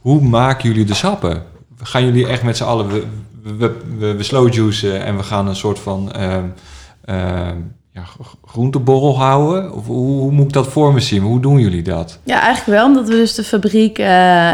[0.00, 1.42] Hoe maken jullie de sappen?
[1.82, 3.04] Gaan jullie echt met z'n allen, we,
[3.42, 7.48] we, we, we slow juicen en we gaan een soort van uh,
[7.92, 8.02] ja,
[8.44, 9.72] groenteborrel houden?
[9.72, 11.22] Of hoe, hoe, moet ik dat voor me zien?
[11.22, 12.18] Hoe doen jullie dat?
[12.24, 12.86] Ja, eigenlijk wel.
[12.86, 14.06] Omdat we dus de fabriek uh,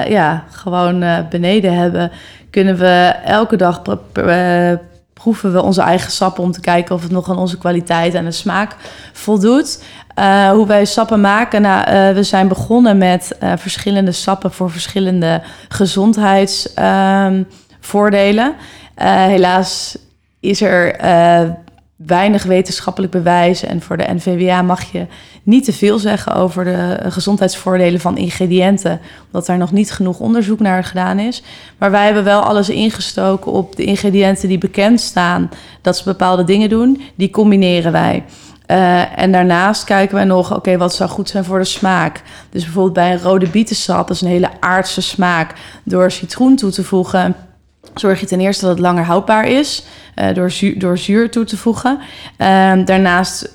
[0.07, 2.11] ja, gewoon uh, beneden hebben,
[2.51, 3.83] kunnen we elke dag
[5.23, 8.25] proeven we onze eigen sappen om te kijken of het nog aan onze kwaliteit en
[8.25, 8.77] de smaak
[9.13, 9.83] voldoet.
[10.19, 11.63] Uh, hoe wij sappen maken.
[11.63, 18.55] Nou, uh, we zijn begonnen met uh, verschillende sappen voor verschillende gezondheidsvoordelen.
[18.95, 19.99] helaas
[20.41, 20.97] is er
[21.97, 23.65] weinig wetenschappelijk bewijs.
[23.65, 25.07] En voor de NVWA mag je
[25.43, 30.61] niet te veel zeggen over de gezondheidsvoordelen van ingrediënten, omdat daar nog niet genoeg onderzoek
[30.61, 31.43] naar gedaan is.
[31.79, 35.51] Maar wij hebben wel alles ingestoken op de ingrediënten die bekend staan
[35.81, 37.03] dat ze bepaalde dingen doen.
[37.15, 38.25] Die combineren wij.
[38.67, 42.23] Uh, en daarnaast kijken wij nog, oké, wat zou goed zijn voor de smaak?
[42.51, 45.55] Dus bijvoorbeeld bij een rode bietensap, dat is een hele aardse smaak.
[45.85, 47.35] Door citroen toe te voegen,
[47.95, 49.85] zorg je ten eerste dat het langer houdbaar is,
[50.17, 51.99] uh, door, zuur, door zuur toe te voegen.
[51.99, 53.51] Uh, daarnaast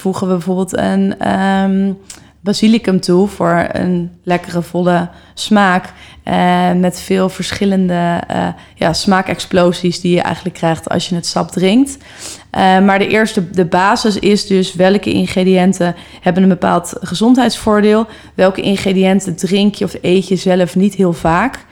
[0.00, 1.98] voegen we bijvoorbeeld een um,
[2.46, 5.92] basilicum toe voor een lekkere volle smaak.
[6.24, 11.50] Uh, met veel verschillende uh, ja, smaakexplosies die je eigenlijk krijgt als je het sap
[11.50, 11.96] drinkt.
[11.96, 18.06] Uh, maar de eerste, de basis is dus welke ingrediënten hebben een bepaald gezondheidsvoordeel.
[18.34, 21.64] Welke ingrediënten drink je of eet je zelf niet heel vaak.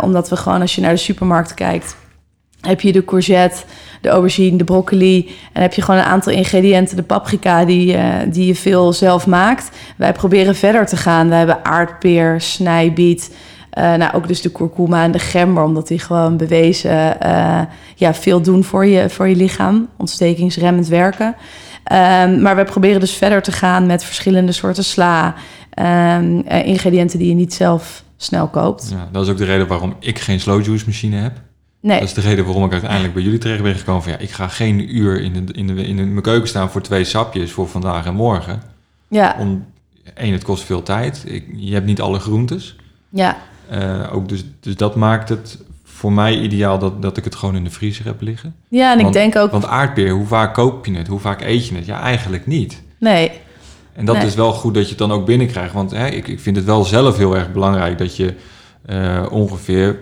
[0.00, 1.96] omdat we gewoon als je naar de supermarkt kijkt,
[2.60, 3.62] heb je de courgette,
[4.00, 5.30] de aubergine, de broccoli.
[5.52, 9.26] En heb je gewoon een aantal ingrediënten, de paprika, die, uh, die je veel zelf
[9.26, 9.70] maakt.
[9.96, 11.28] Wij proberen verder te gaan.
[11.28, 13.30] We hebben aardpeer, snijbiet,
[13.78, 17.60] Uh, nou, ook dus de kurkuma en de gember, omdat die gewoon bewezen uh,
[17.94, 19.88] ja, veel doen voor je, voor je lichaam.
[19.96, 21.26] Ontstekingsremmend werken.
[21.26, 25.34] Um, maar we proberen dus verder te gaan met verschillende soorten sla.
[26.16, 28.88] Um, ingrediënten die je niet zelf snel koopt.
[28.90, 31.32] Ja, dat is ook de reden waarom ik geen slow juice machine heb.
[31.80, 31.98] Nee.
[31.98, 34.02] Dat is de reden waarom ik uiteindelijk bij jullie terecht ben gekomen.
[34.02, 36.70] Van, ja, ik ga geen uur in, de, in, de, in, de, mijn keuken staan
[36.70, 38.62] voor twee sapjes voor vandaag en morgen.
[39.08, 39.36] Ja.
[39.38, 39.66] Om,
[40.14, 41.24] één, het kost veel tijd.
[41.26, 42.76] Ik, je hebt niet alle groentes.
[43.08, 43.36] Ja.
[43.72, 47.56] Uh, ook dus, dus dat maakt het voor mij ideaal dat, dat ik het gewoon
[47.56, 48.54] in de vriezer heb liggen.
[48.68, 49.50] Ja, en want, ik denk ook...
[49.50, 51.06] Want aardbeer, hoe vaak koop je het?
[51.06, 51.86] Hoe vaak eet je het?
[51.86, 52.82] Ja, eigenlijk niet.
[52.98, 53.30] Nee.
[53.92, 54.26] En dat Nee.
[54.26, 55.72] is wel goed dat je het dan ook binnenkrijgt.
[55.72, 58.34] Want hè, ik, ik vind het wel zelf heel erg belangrijk dat je
[58.90, 59.98] uh, ongeveer...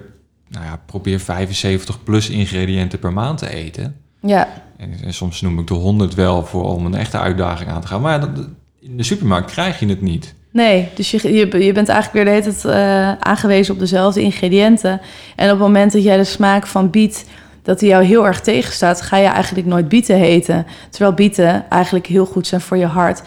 [0.49, 3.97] Nou ja, probeer 75 plus ingrediënten per maand te eten.
[4.21, 4.49] Ja.
[4.77, 7.87] En, en soms noem ik de 100 wel voor om een echte uitdaging aan te
[7.87, 8.01] gaan.
[8.01, 8.49] Maar dat,
[8.81, 10.35] in de supermarkt krijg je het niet.
[10.51, 14.21] Nee, dus je, je, je bent eigenlijk weer de hele tijd uh, aangewezen op dezelfde
[14.21, 15.01] ingrediënten.
[15.37, 17.27] En op het moment dat jij de smaak van biet,
[17.63, 20.67] dat die jou heel erg tegenstaat, ga je eigenlijk nooit bieten eten.
[20.91, 23.23] Terwijl bieten eigenlijk heel goed zijn voor je hart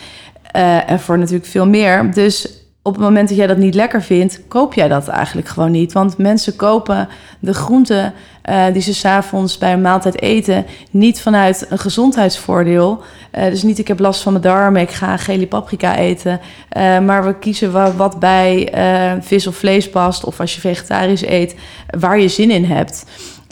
[0.55, 2.13] uh, en voor natuurlijk veel meer.
[2.13, 5.71] Dus op het moment dat jij dat niet lekker vindt, koop jij dat eigenlijk gewoon
[5.71, 5.93] niet.
[5.93, 8.13] Want mensen kopen de groenten
[8.49, 13.01] uh, die ze s'avonds bij een maaltijd eten, niet vanuit een gezondheidsvoordeel.
[13.37, 16.39] Uh, dus niet ik heb last van mijn darmen, ik ga gele paprika eten.
[16.77, 18.73] Uh, maar we kiezen wat, bij
[19.21, 21.55] vis of vlees past, of als je vegetarisch eet,
[21.99, 23.05] waar je zin in hebt.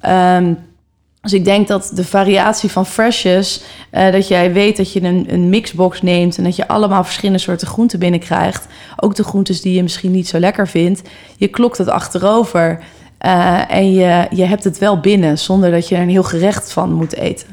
[0.08, 0.69] Um,
[1.22, 5.26] dus ik denk dat de variatie van freshes, uh, dat jij weet dat je een,
[5.34, 8.68] een, mixbox neemt en dat je allemaal verschillende soorten groenten binnenkrijgt.
[8.96, 11.02] Ook de groentes die je misschien niet zo lekker vindt.
[11.38, 12.80] Je klokt het achterover
[13.26, 16.72] uh, en je, je hebt het wel binnen zonder dat je er een heel gerecht
[16.72, 17.48] van moet eten.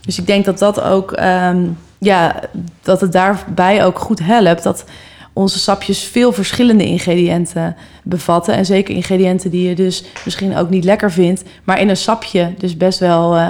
[0.00, 2.40] Dus ik denk dat dat ook, um, ja,
[2.82, 4.62] dat het daarbij ook goed helpt.
[4.62, 4.84] Dat
[5.32, 8.54] onze sapjes veel verschillende ingrediënten bevatten.
[8.54, 12.54] En zeker ingrediënten die je dus misschien ook niet lekker vindt, maar in een sapje
[12.58, 13.48] dus best wel uh,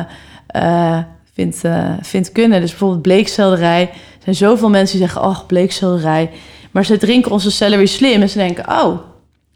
[0.56, 0.98] uh,
[1.34, 2.60] vindt, uh, vindt kunnen.
[2.60, 3.80] Dus bijvoorbeeld bleekselderij.
[3.90, 6.30] Er zijn zoveel mensen die zeggen, oh, bleekselderij.
[6.70, 8.98] Maar ze drinken onze celery slim en ze denken, oh,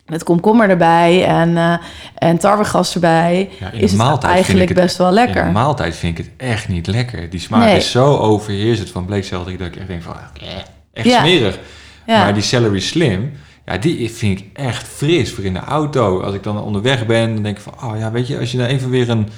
[0.07, 1.77] met komkommer erbij en, uh,
[2.19, 5.47] en tarwegas erbij, Ja, in is het eigenlijk het- best wel In lekker.
[5.47, 7.31] een maaltijd vind ik het echt niet lekker.
[7.31, 7.77] Die smaak Nee.
[7.77, 10.49] is zo overheersend van bleekselderie dat ik echt denk van, eh,
[10.93, 11.19] echt Ja.
[11.21, 11.59] smerig.
[12.07, 12.19] Ja.
[12.23, 13.33] Maar die celery slim,
[13.67, 16.21] ja, die vind ik echt fris voor in de auto.
[16.21, 18.59] Als ik dan onderweg ben, dan denk ik van, oh ja, weet je, als je
[18.59, 19.29] dan even weer een,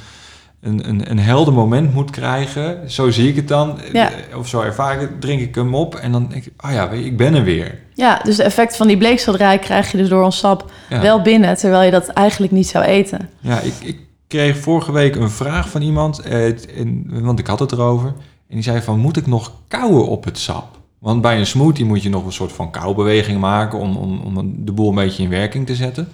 [0.60, 4.10] een, een, een helder moment moet krijgen, zo zie ik het dan, Ja.
[4.30, 6.70] eh, of zo ervaar ik het, drink ik hem op en dan denk ik, oh
[6.72, 7.78] ja, weet je, ik ben er weer.
[7.94, 11.00] Ja, dus de effect van die bleekselderij krijg je dus door ons sap Ja.
[11.00, 13.28] wel binnen, terwijl je dat eigenlijk niet zou eten.
[13.40, 13.98] Ja, ik, ik
[14.28, 16.46] kreeg vorige week een vraag van iemand, eh,
[16.78, 18.08] en, want ik had het erover.
[18.48, 20.78] En die zei van, moet ik nog kauwen op het sap?
[21.06, 24.54] Want bij een smoothie moet je nog een soort van kauwbeweging maken om, om, om
[24.64, 26.08] de boel een beetje in werking te zetten.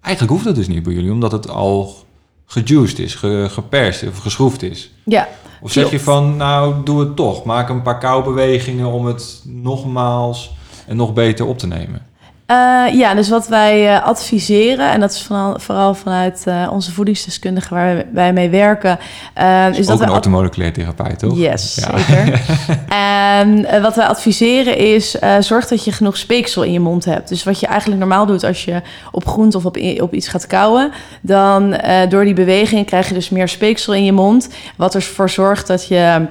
[0.00, 1.96] Eigenlijk hoeft dat dus niet bij jullie, omdat het al
[2.46, 4.92] gejuiced is, ge, geperst of geschroefd is.
[5.04, 5.28] Ja,
[5.60, 7.44] Of zeg je van, nou, doe het toch.
[7.44, 10.54] Maak een paar kauwbewegingen om het nogmaals
[10.86, 12.06] en nog beter op te nemen.
[12.48, 16.92] Eh, ja, dus wat wij eh, adviseren, en dat is vooral, vooral vanuit eh, onze
[16.92, 18.98] voedingsdeskundigen waar wij- mee werken,
[19.70, 21.38] is Is dat ook een ad- automoleculair therapeut, toch?
[21.38, 21.98] Yes, Ja.
[21.98, 22.40] zeker.
[23.40, 27.28] en eh, wat wij adviseren is, zorg dat je genoeg speeksel in je mond hebt.
[27.28, 28.82] Dus wat je eigenlijk normaal doet als je
[29.12, 31.76] op groente of op, op iets gaat kauwen, dan
[32.08, 35.88] door die beweging krijg je dus meer speeksel in je mond, wat ervoor zorgt dat
[35.88, 36.26] je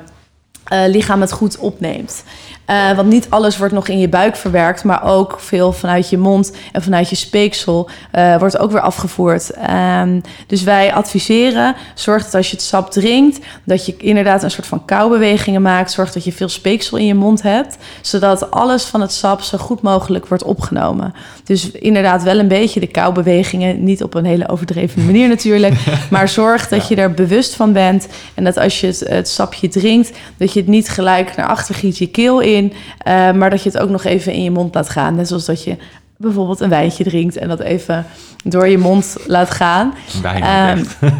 [0.87, 2.23] lichaam het goed opneemt.
[2.67, 6.17] Eh, want niet alles wordt nog in je buik verwerkt, maar ook veel vanuit je
[6.17, 9.51] mond en vanuit je speeksel eh, wordt ook weer afgevoerd.
[9.51, 14.51] Ehm, dus wij adviseren, zorg dat als je het sap drinkt, dat je inderdaad een
[14.51, 15.91] soort van kauwbewegingen maakt.
[15.91, 19.57] Zorg dat je veel speeksel in je mond hebt, zodat alles van het sap zo
[19.57, 21.13] goed mogelijk wordt opgenomen.
[21.43, 25.73] Dus inderdaad wel een beetje de kauwbewegingen, niet op een hele overdreven manier natuurlijk,
[26.11, 29.67] maar zorg dat je er bewust van bent en dat als je het, het sapje
[29.67, 33.63] drinkt, dat je het niet gelijk naar achter giet je keel in, eh, maar dat
[33.63, 35.15] je het ook nog even in je mond laat gaan.
[35.15, 35.77] Net zoals dat je
[36.17, 38.05] bijvoorbeeld een wijntje drinkt en dat even
[38.43, 39.93] door je mond laat gaan.
[40.21, 40.83] Bijna Ehm.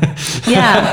[0.56, 0.92] Ja,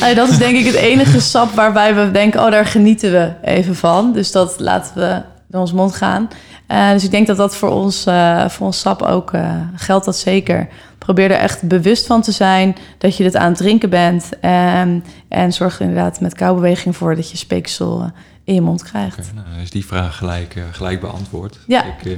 [0.00, 3.32] nou, dat is denk ik het enige sap waarbij we denken, oh, daar genieten we
[3.42, 4.12] even van.
[4.12, 6.28] Dus dat laten we door ons mond gaan.
[6.66, 9.32] Eh, dus ik denk dat dat voor ons, eh, voor ons sap ook
[9.74, 10.68] geldt dat zeker.
[10.98, 14.28] Probeer er echt bewust van te zijn dat je het aan het drinken bent.
[14.40, 18.10] Ehm, en zorg er inderdaad met kauwbeweging voor dat je speeksel
[18.44, 19.32] in je mond krijgt.
[19.34, 21.58] Nou, is die vraag gelijk, eh, gelijk beantwoord.
[21.66, 21.84] Ja.
[21.84, 22.12] Ik, eh,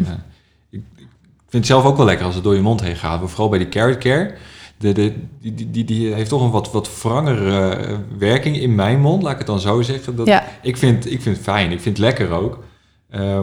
[0.71, 1.07] ik, ik
[1.49, 3.21] vind het zelf ook wel lekker als het door je mond heen gaat.
[3.21, 4.35] Maar vooral bij die carrot care.
[4.79, 9.01] De, de, die, die, die, heeft toch een wat, wat wrangere eh, werking in mijn
[9.01, 10.17] mond, laat ik het dan zo zeggen.
[10.17, 10.45] Dat, Ja.
[10.63, 12.65] ik, vind, ik vind het fijn, ik vind het lekker ook.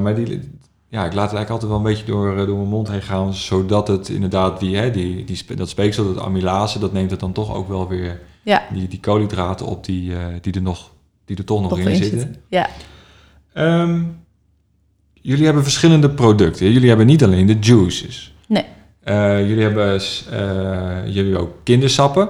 [0.01, 0.39] Maar die,
[0.89, 3.33] ja, ik laat het eigenlijk altijd wel een beetje door, door mijn mond heen gaan,
[3.33, 7.31] zodat het inderdaad die, hè, die, die, dat speeksel, dat amylase, dat neemt het dan
[7.31, 10.91] toch ook wel weer Ja, die, die koolhydraten op die, die, er nog,
[11.35, 12.35] die er toch nog toch in in zitten.
[12.49, 12.69] Ja.
[13.53, 14.01] Ehm,
[15.13, 16.71] jullie hebben verschillende producten.
[16.71, 18.33] Jullie hebben niet alleen de juices.
[18.47, 18.65] Nee.
[19.03, 22.29] Eh, jullie hebben eh, jullie ook kindersappen.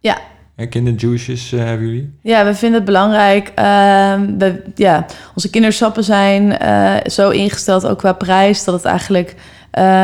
[0.00, 0.18] Ja.
[0.56, 2.18] Hè, kinderjuices eh, hebben jullie.
[2.22, 3.52] Ja, we vinden het belangrijk.
[3.54, 6.56] ehm, we, ja, onze kindersappen zijn
[7.10, 9.34] zo ingesteld, ook qua prijs, dat het eigenlijk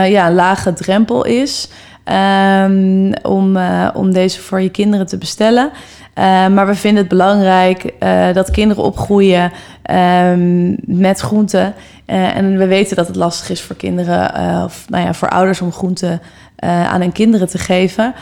[0.08, 1.68] ja, een lage drempel is
[2.04, 5.70] ehm, om, eh, om deze voor je kinderen te bestellen.
[6.14, 11.74] Eh, maar we vinden het belangrijk eh, dat kinderen opgroeien ehm, met groenten.
[12.06, 14.30] En we weten dat het lastig is voor kinderen,
[14.64, 16.20] of nou ja, voor ouders om groenten
[16.62, 18.14] aan hun kinderen te geven.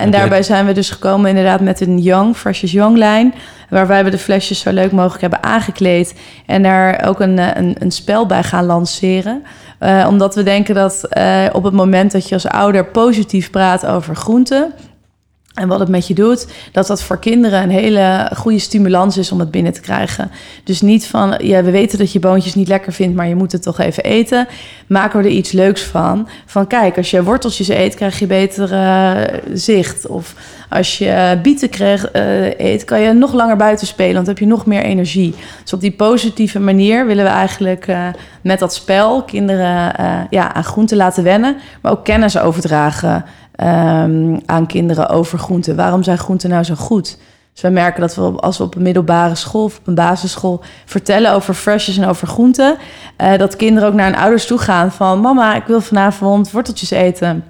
[0.00, 3.34] En daarbij zijn we dus gekomen inderdaad met een Young, Freshest Young lijn.
[3.68, 6.14] Waarbij we de flesjes zo leuk mogelijk hebben aangekleed.
[6.46, 9.42] En daar ook een, een, een spel bij gaan lanceren.
[9.82, 13.86] Eh, omdat we denken dat eh, op het moment dat je als ouder positief praat
[13.86, 14.72] over groenten...
[15.54, 19.32] En wat het met je doet, dat dat voor kinderen een hele goede stimulans is
[19.32, 20.30] om het binnen te krijgen.
[20.64, 23.52] Dus niet van, ja, we weten dat je boontjes niet lekker vindt, maar je moet
[23.52, 24.46] het toch even eten.
[24.86, 26.28] Maken we er iets leuks van.
[26.46, 30.06] Van kijk, als je worteltjes eet, krijg je beter eh, zicht.
[30.06, 30.34] Of
[30.68, 31.70] als je bieten
[32.12, 35.34] eh, eet, kan je nog langer buiten spelen, want dan heb je nog meer energie.
[35.62, 38.06] Dus op die positieve manier willen we eigenlijk eh,
[38.40, 39.92] met dat spel kinderen
[40.30, 43.24] ja, aan groenten laten wennen, maar ook kennis overdragen
[43.62, 45.76] ehm, aan kinderen over groenten.
[45.76, 47.18] Waarom zijn groenten nou zo goed?
[47.52, 50.62] Dus we merken dat we als we op een middelbare school of op een basisschool
[50.84, 52.76] vertellen over freshes en over groenten,
[53.16, 56.90] eh, dat kinderen ook naar hun ouders toe gaan van mama, ik wil vanavond worteltjes
[56.90, 57.44] eten.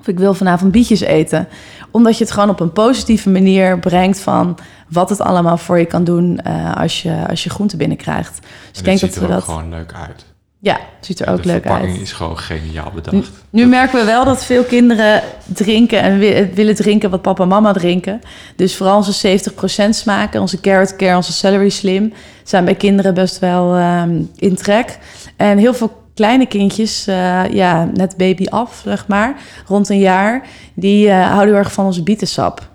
[0.00, 1.48] Of ik wil vanavond bietjes eten.
[1.90, 5.84] Omdat je het gewoon op een positieve manier brengt van wat het allemaal voor je
[5.84, 8.38] kan doen eh, als, je, als je groenten binnenkrijgt.
[8.70, 9.54] Dus ik denk ziet dat er we ook dat.
[9.54, 10.33] gewoon leuk uit.
[10.64, 12.00] Ja, het ziet er ook de leuk verpakking uit.
[12.00, 13.30] is gewoon geniaal bedacht.
[13.50, 15.22] Nu merken we wel dat veel kinderen
[15.54, 18.20] drinken en wi- willen drinken wat papa en mama drinken.
[18.56, 19.38] Dus vooral onze
[19.86, 22.12] 70% smaken, onze carrot care, onze celery slim,
[22.44, 24.98] zijn bij kinderen best wel ehm, in trek.
[25.36, 29.34] En heel veel kleine kindjes, eh, ja, net baby af, zeg maar,
[29.66, 32.68] rond een jaar, die eh, houden heel erg van onze bietensap.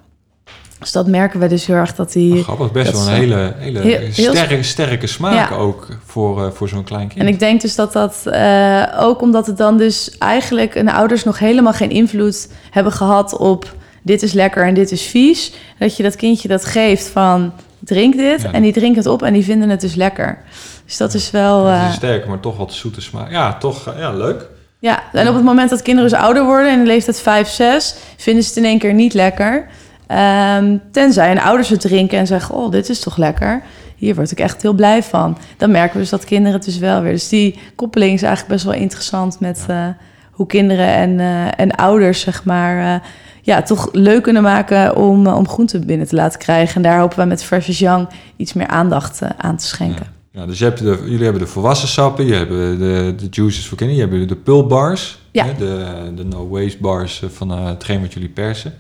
[0.80, 2.34] Dus dat merken we dus heel erg dat die...
[2.38, 5.56] Oh, grappig, best wel een hele, hele Heel- heel- sterke, sterke smaak Ja.
[5.56, 7.20] ook voor, eh, voor zo'n klein kind.
[7.20, 11.24] En ik denk dus dat dat eh, ook omdat het dan dus eigenlijk een ouders
[11.24, 15.54] nog helemaal geen invloed hebben gehad op dit is lekker en dit is vies.
[15.80, 18.52] Dat je dat kindje dat geeft van drink dit Ja.
[18.52, 20.38] en die drinken het op en die vinden het dus lekker.
[20.86, 21.66] Dus dat is wel.
[21.66, 23.32] Het is eh, een sterke, maar toch wat zoete smaak.
[23.32, 24.46] Ja, toch ja, leuk.
[24.80, 27.96] ja, en op het moment dat kinderen dus ouder worden in de leeftijd 5, 6,
[28.18, 29.68] vinden ze het in één keer niet lekker.
[30.10, 33.62] Ehm, tenzij een ouders het drinken en zeggen: Oh, dit is toch lekker.
[33.96, 35.38] Hier word ik echt heel blij van.
[35.58, 37.12] Dan merken we dus dat kinderen het dus wel weer.
[37.12, 39.88] Dus die koppeling is eigenlijk best wel interessant met eh,
[40.32, 43.08] hoe kinderen en, eh, en ouders, zeg maar, eh,
[43.42, 46.76] ja, toch leuk kunnen maken om, om groenten binnen te laten krijgen.
[46.76, 50.06] En daar hopen we met Fresh is Young iets meer aandacht aan te schenken.
[50.32, 53.68] Ja, dus je hebt de, jullie hebben de volwassen sappen, je hebt de, de juices
[53.68, 55.46] voor kinderen, je hebt de pulbars, Ja.
[55.46, 58.74] hè, de, de no waste bars van hetgeen wat jullie persen.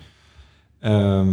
[0.79, 1.27] Ehm,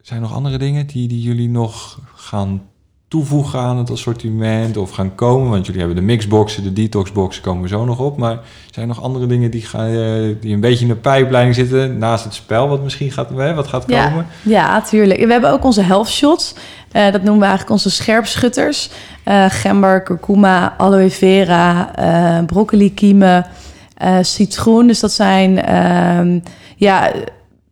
[0.00, 2.62] zijn er nog andere dingen die, die jullie nog gaan
[3.08, 5.50] toevoegen aan het assortiment of gaan komen?
[5.50, 8.16] Want jullie hebben de mixboxen, de detoxboxen komen we zo nog op.
[8.16, 11.54] Maar zijn er nog andere dingen die, gaan, eh, die een beetje in de pijplijn
[11.54, 14.26] zitten naast het spel wat misschien gaat, wat gaat komen?
[14.42, 15.24] Ja, tuurlijk.
[15.24, 16.54] We hebben ook onze health shots.
[16.92, 18.90] Eh, dat noemen we eigenlijk onze scherpschutters.
[19.24, 21.92] Eh gember, kurkuma, aloe vera,
[22.46, 23.46] broccoli kiemen,
[24.20, 24.86] citroen.
[24.86, 25.62] Dus dat zijn...
[25.62, 26.38] ehm,
[26.76, 27.12] ja,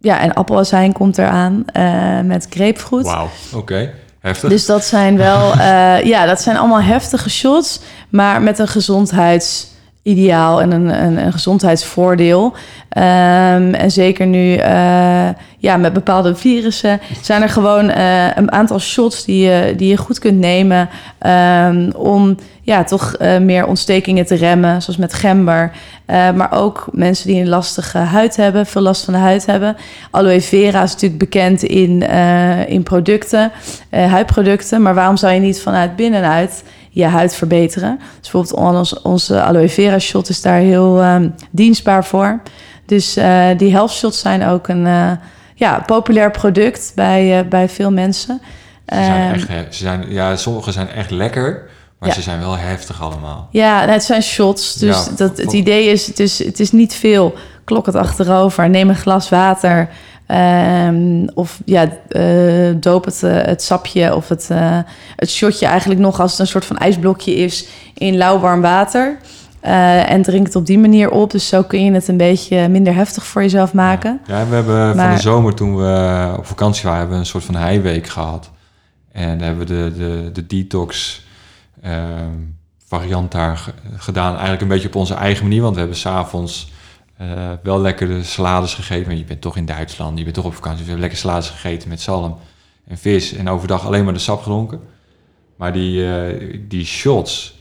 [0.07, 3.05] ja, en appelazijn komt eraan eh, met grapefruit.
[3.05, 3.93] Wauw, oké.
[4.21, 4.49] Heftig.
[4.51, 8.69] Dus dat zijn wel, eh, ja, dat zijn allemaal heftige shots, maar met een
[10.07, 12.55] gezondheidsideaal en een, een, een gezondheidsvoordeel.
[12.89, 18.79] Ehm, en zeker nu, eh, ja, met bepaalde virussen zijn er gewoon eh, een aantal
[18.79, 20.89] shots die je, die je goed kunt nemen
[21.19, 25.73] ehm, om ja, toch eh, meer ontstekingen te remmen, zoals met gember.
[26.07, 29.77] Maar ook mensen die een lastige huid hebben, veel last van de huid hebben.
[30.11, 32.03] Aloe vera is natuurlijk bekend in,
[32.67, 33.53] in producten,
[33.91, 34.83] huidproducten.
[34.83, 36.63] Maar waarom zou je niet vanuit binnenuit
[36.97, 37.99] je huid verbeteren?
[38.21, 42.41] Dus bijvoorbeeld ons, onze aloe vera shot is daar heel ehm, dienstbaar voor.
[42.87, 45.11] Dus eh, die health shots zijn ook een eh,
[45.55, 48.41] ja, populair product bij, eh, bij veel mensen.
[48.87, 51.69] Ze zijn Ehm, echt, ze zijn, ja, sommige zijn echt lekker,
[51.99, 52.15] maar Ja.
[52.15, 53.49] ze zijn wel heftig allemaal.
[53.51, 54.75] Ja, nou, het zijn shots.
[54.75, 57.35] Dus Ja, dat, het idee is, het is, het is niet veel.
[57.65, 59.89] Klok het achterover, neem een glas water.
[60.27, 64.79] Ehm, of ja, eh, doop het, eh, het sapje of het, eh,
[65.17, 69.17] het shotje eigenlijk nog als het een soort van ijsblokje is in lauw warm water.
[70.07, 71.31] En drink het op die manier op.
[71.31, 74.21] Dus zo kun je het een beetje minder heftig voor jezelf maken.
[74.27, 77.45] Ja, we hebben van de zomer toen we op vakantie waren, hebben we een soort
[77.45, 78.51] van heiweek gehad.
[79.13, 81.23] En hebben we de, de, de detox
[81.83, 82.31] ehm,
[82.89, 84.31] variant daar ge- gedaan.
[84.33, 85.63] Eigenlijk een beetje op onze eigen manier.
[85.63, 86.73] Want we hebben s'avonds
[87.17, 89.07] eh wel lekker de salades gegeten.
[89.07, 90.77] Want je bent toch in Duitsland, je bent toch op vakantie.
[90.79, 92.39] Dus we hebben lekker salades gegeten met zalm
[92.87, 93.33] en vis.
[93.33, 94.81] En overdag alleen maar de sap gedronken.
[95.57, 97.55] Maar die, eh, die shots,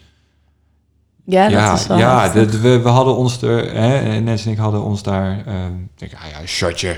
[1.26, 4.52] Ja, ja, dat is wel ja dat- we, we hadden ons er, hè, Nens en
[4.52, 6.96] ik hadden ons daar, ehm denk, ah ja, een shotje,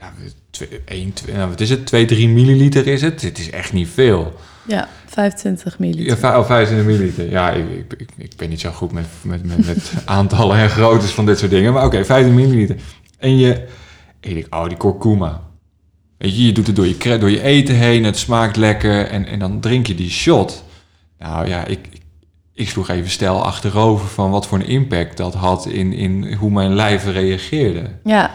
[0.00, 0.12] ja,
[0.50, 3.20] twee, één, twee, nou, wat is het, 2, 3 milliliter is het?
[3.20, 4.32] Dit is echt niet veel.
[4.66, 4.88] Ja,
[5.18, 6.18] 25 milliliter.
[6.20, 7.30] Ja, oh, 25 milliliter.
[7.30, 10.70] Ja, ik, ik, ik, ik ben niet zo goed met, met, met, met aantallen en
[10.70, 12.76] groottes van dit soort dingen, maar oké, 25 milliliter.
[13.18, 13.66] En je,
[14.20, 15.42] ik denk, oh, die kurkuma.
[16.18, 19.26] Weet je, je doet het door je, door je eten heen, het smaakt lekker en,
[19.26, 20.64] en dan drink je die shot.
[21.18, 22.00] Nou ja, ik, ik,
[22.54, 26.50] ik sloeg even stijl achterover van wat voor een impact dat had in, in hoe
[26.50, 27.90] mijn lijf reageerde.
[28.04, 28.30] Ja,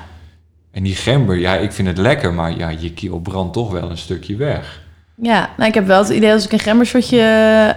[0.72, 3.90] En die gember, ja, ik vind het lekker, maar ja, je kiel brandt toch wel
[3.90, 4.83] een stukje weg.
[5.16, 5.50] Ja.
[5.58, 7.20] Nou, ik heb wel het idee als ik een gembershotje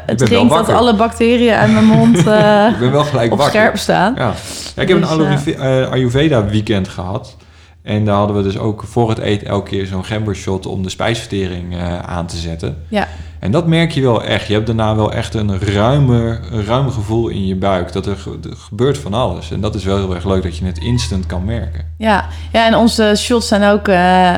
[0.06, 0.50] eh, drink...
[0.50, 2.16] dat alle bacteriën uit mijn mond
[2.72, 3.60] Ik ben wel gelijk op wakker.
[3.60, 4.14] scherp staan.
[4.16, 4.34] Ja.
[4.76, 7.36] Ja, ik heb Dus, een Ayurve- eh, Ayurveda weekend gehad.
[7.82, 10.88] En daar hadden we dus ook voor het eten elke keer zo'n gembershot om de
[10.88, 11.76] spijsvertering
[12.06, 12.76] aan te zetten.
[12.88, 13.08] Ja.
[13.40, 14.46] En dat merk je wel echt.
[14.46, 17.92] Je hebt daarna wel echt een ruimer, een ruim gevoel in je buik.
[17.92, 19.50] Dat er, ge- er gebeurt van alles.
[19.50, 21.92] En dat is wel heel erg leuk dat je het instant kan merken.
[21.98, 24.36] Ja, ja en onze shots zijn ook eh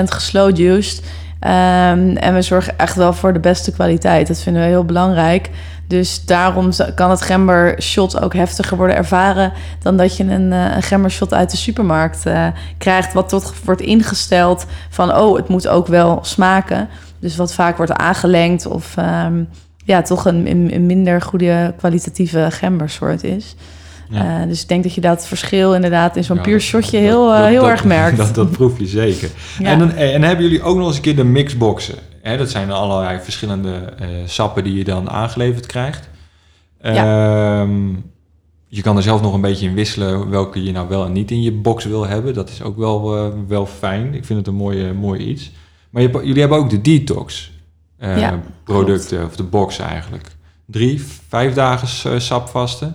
[0.00, 1.02] 100% geslow juiced.
[1.44, 4.26] Ehm, en we zorgen echt wel voor de beste kwaliteit.
[4.26, 5.50] Dat vinden we heel belangrijk.
[5.86, 10.76] Dus daarom kan het gember shot ook heftiger worden ervaren dan dat je een, eh,
[10.76, 12.46] een gember shot uit de supermarkt eh,
[12.78, 16.88] krijgt, wat tot wordt ingesteld van oh, het moet ook wel smaken.
[17.18, 19.42] Dus wat vaak wordt aangelengd of ehm,
[19.84, 23.56] ja, toch een, een minder goede kwalitatieve gembersoort is.
[24.14, 24.40] Ja.
[24.42, 26.90] Eh, dus ik denk dat je dat verschil inderdaad in zo'n Ja, puur dat- shotje
[27.00, 28.16] dat- heel, eh, dat- heel dat- erg merkt.
[28.16, 29.30] Dat, dat proef je zeker.
[29.58, 29.70] Ja.
[29.70, 31.94] En, dan, en hebben jullie ook nog eens een keer de mixboxen.
[32.22, 36.08] Hè, dat zijn allerlei verschillende eh, sappen die je dan aangeleverd krijgt.
[36.80, 37.88] Ehm,
[38.68, 41.30] je kan er zelf nog een beetje in wisselen welke je nou wel en niet
[41.30, 42.34] in je box wil hebben.
[42.34, 44.14] Dat is ook wel, eh, wel fijn.
[44.14, 45.50] Ik vind het een mooie, mooi iets.
[45.90, 47.52] Maar je, jullie hebben ook de detox
[47.98, 50.28] eh, Ja, producten, of de box eigenlijk.
[50.66, 52.94] Drie, vijf dagen eh, sapvasten.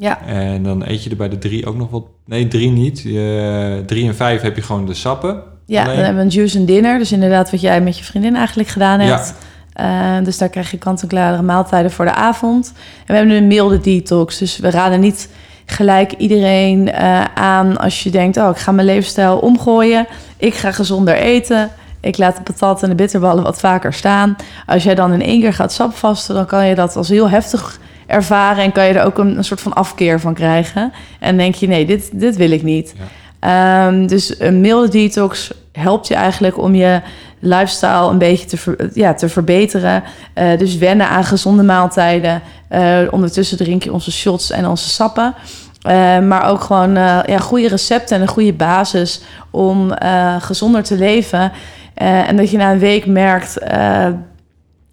[0.00, 2.04] Ja, En dan eet je er bij de drie ook nog wat.
[2.26, 2.98] Nee, drie niet.
[2.98, 5.42] Eh, drie en vijf heb je gewoon de sappen.
[5.66, 6.98] ja Alleen- dan hebben we een juice en dinner.
[6.98, 9.06] Dus inderdaad wat jij met je vriendin eigenlijk gedaan Ja.
[9.06, 9.34] hebt.
[9.72, 12.72] Eh, dus daar krijg je kant-en-klare maaltijden voor de avond.
[12.76, 14.38] En we hebben nu een milde detox.
[14.38, 15.28] Dus we raden niet
[15.66, 18.36] gelijk iedereen eh, aan als je denkt...
[18.36, 20.06] oh, ik ga mijn levensstijl omgooien.
[20.36, 21.70] Ik ga gezonder eten.
[22.00, 24.36] Ik laat de patat en de bitterballen wat vaker staan.
[24.66, 26.34] Als jij dan in één keer gaat sapvasten...
[26.34, 27.78] dan kan je dat als heel heftig
[28.10, 28.64] ervaren...
[28.64, 30.92] en kan je er ook een, een soort van afkeer van krijgen.
[31.18, 32.94] En denk je, nee, dit, dit wil ik niet.
[33.40, 37.00] Ehm, dus een milde detox helpt je eigenlijk om je
[37.40, 40.02] lifestyle een beetje te, ver- ja, te verbeteren.
[40.32, 42.42] Eh, dus wennen aan gezonde maaltijden.
[42.68, 45.34] Eh, ondertussen drink je onze shots en onze sappen.
[45.80, 46.94] Eh, maar ook gewoon
[47.26, 49.92] ja, goede recepten en een goede basis om
[50.38, 51.52] gezonder te leven.
[51.94, 53.58] En dat je na een week merkt,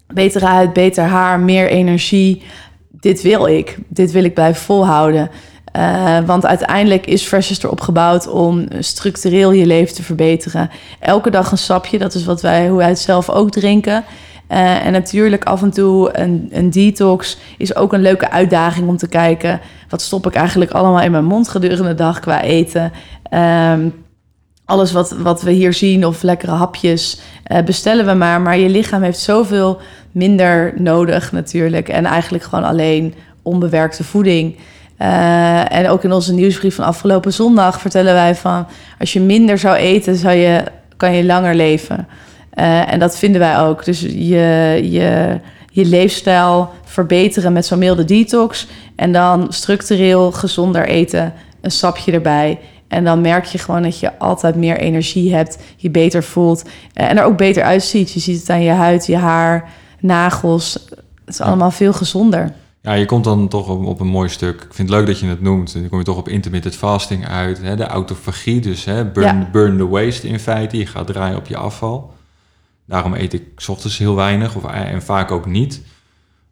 [0.06, 2.42] betere huid, beter haar, meer energie.
[3.00, 3.78] Dit wil ik.
[3.88, 5.30] Dit wil ik blijven volhouden.
[5.72, 10.70] Eh, want uiteindelijk is Freshest erop gebouwd om structureel je leven te verbeteren.
[11.00, 14.04] Elke dag een sapje, dat is wat wij, hoe wij het zelf ook drinken.
[14.46, 18.96] Eh, en natuurlijk af en toe een, een detox is ook een leuke uitdaging om
[18.96, 19.60] te kijken...
[19.88, 22.92] wat stop ik eigenlijk allemaal in mijn mond gedurende de dag qua eten...
[23.22, 23.88] Ehm,
[24.64, 28.40] alles wat, wat we hier zien of lekkere hapjes eh, bestellen we maar.
[28.40, 29.80] Maar je lichaam heeft zoveel
[30.18, 31.88] minder nodig natuurlijk.
[31.88, 34.56] En eigenlijk gewoon alleen onbewerkte voeding.
[34.96, 38.66] Eh, en ook in onze nieuwsbrief van afgelopen zondag vertellen wij van...
[38.98, 40.62] als je minder zou eten, zou je,
[40.96, 42.08] kan je langer leven.
[42.50, 43.84] Eh, en dat vinden wij ook.
[43.84, 45.40] Dus je, je,
[45.70, 48.66] je leefstijl verbeteren met zo'n milde detox...
[48.96, 52.58] en dan structureel gezonder eten, een sapje erbij...
[52.88, 57.10] En dan merk je gewoon dat je altijd meer energie hebt, je beter voelt eh,
[57.10, 58.12] en er ook beter uitziet.
[58.12, 59.68] Je ziet het aan je huid, je haar,
[60.00, 60.72] nagels.
[61.24, 62.52] Het is allemaal veel gezonder.
[62.82, 64.54] Ja, je komt dan toch op, op een mooi stuk.
[64.62, 65.72] Ik vind het leuk dat je het noemt.
[65.72, 67.62] Dan kom je toch op intermittent fasting uit.
[67.62, 67.76] Hè?
[67.76, 69.04] De autofagie, dus hè?
[69.04, 69.48] Burn, Ja.
[69.52, 70.76] burn the waste in feite.
[70.76, 72.14] Je gaat draaien op je afval.
[72.86, 75.82] Daarom eet ik 's ochtends heel weinig of, en vaak ook niet.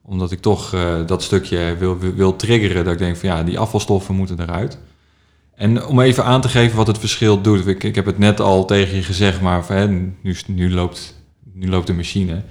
[0.03, 2.85] Omdat ik toch eh, dat stukje wil, wil, wil triggeren.
[2.85, 4.79] Dat ik denk van ja, die afvalstoffen moeten eruit.
[5.55, 7.67] En om even aan te geven wat het verschil doet.
[7.67, 11.15] Ik, ik heb het net al tegen je gezegd, maar hè, nu, nu, loopt,
[11.53, 12.43] nu loopt de machine.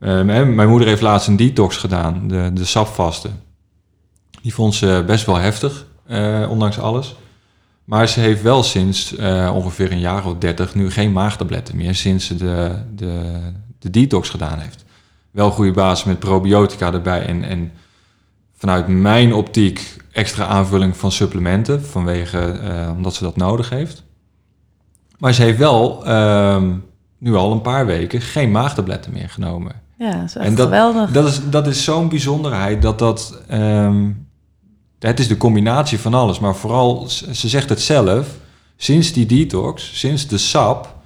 [0.00, 3.40] Uh, mijn moeder heeft laatst een detox gedaan, de, de sapvasten.
[4.42, 7.16] Die vond ze best wel heftig, uh, ondanks alles.
[7.84, 11.94] Maar ze heeft wel sinds uh, ongeveer een jaar of dertig nu geen maagtabletten meer,
[11.94, 13.38] sinds ze de, de,
[13.78, 14.84] de detox gedaan heeft.
[15.30, 17.72] Wel goede basis met probiotica erbij en, en
[18.56, 24.02] vanuit mijn optiek extra aanvulling van supplementen, vanwege, uh, omdat ze dat nodig heeft.
[25.18, 26.62] Maar ze heeft wel uh,
[27.18, 29.72] nu al een paar weken geen maagtabletten meer genomen.
[29.98, 31.10] Ja, dat is en dat, geweldig.
[31.10, 33.42] Dat is, dat is zo'n bijzonderheid dat dat...
[33.52, 34.26] Um,
[34.98, 38.28] het is de combinatie van alles, maar vooral, ze zegt het zelf,
[38.76, 40.96] sinds die detox, sinds de sap,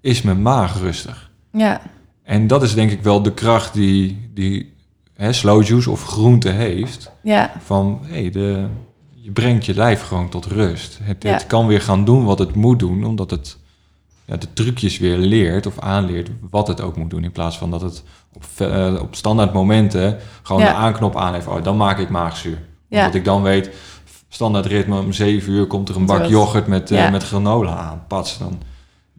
[0.00, 1.30] is mijn maag rustig.
[1.52, 1.80] Ja.
[2.22, 4.74] En dat is denk ik wel de kracht die, die
[5.14, 7.10] hè, slow juice of groente heeft.
[7.22, 7.52] Ja.
[7.64, 8.66] Van, hé, hey, de,
[9.14, 10.98] je brengt je lijf gewoon tot rust.
[11.02, 13.56] Het, het kan weer gaan doen wat het moet doen, omdat het
[14.24, 17.24] ja, de trucjes weer leert of aanleert wat het ook moet doen.
[17.24, 18.02] In plaats van dat het
[18.36, 21.46] op, uh, op standaard momenten gewoon de aanknop aan heeft.
[21.46, 22.58] Oh, dan maak ik maagzuur.
[22.88, 22.98] Ja.
[22.98, 23.70] Omdat ik dan weet,
[24.28, 28.04] standaard ritme om 7 uur komt er een bak yoghurt met, uh, met granola aan.
[28.08, 28.58] Pats, dan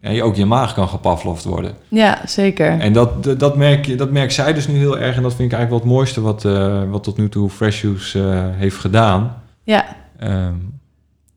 [0.00, 1.74] ja, ook je maag kan gepafloft worden.
[1.88, 2.80] Ja, zeker.
[2.80, 5.16] En dat, dat, merk, je, dat merkt zij dus nu heel erg.
[5.16, 7.82] En dat vind ik eigenlijk wel het mooiste wat, uh, wat tot nu toe Fresh
[7.82, 9.42] Juice uh, heeft gedaan.
[9.62, 9.84] Ja.
[10.22, 10.80] Um,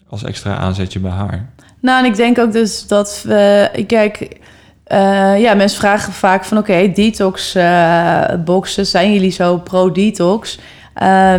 [0.10, 1.50] als extra aanzetje bij haar.
[1.80, 3.84] Nou, en ik denk ook dus dat we...
[3.88, 4.40] Kijk,
[4.92, 6.58] uh, ja, mensen vragen vaak van...
[6.58, 7.58] Oké, okay, detox
[8.46, 10.60] boxen, zijn jullie zo pro-detox?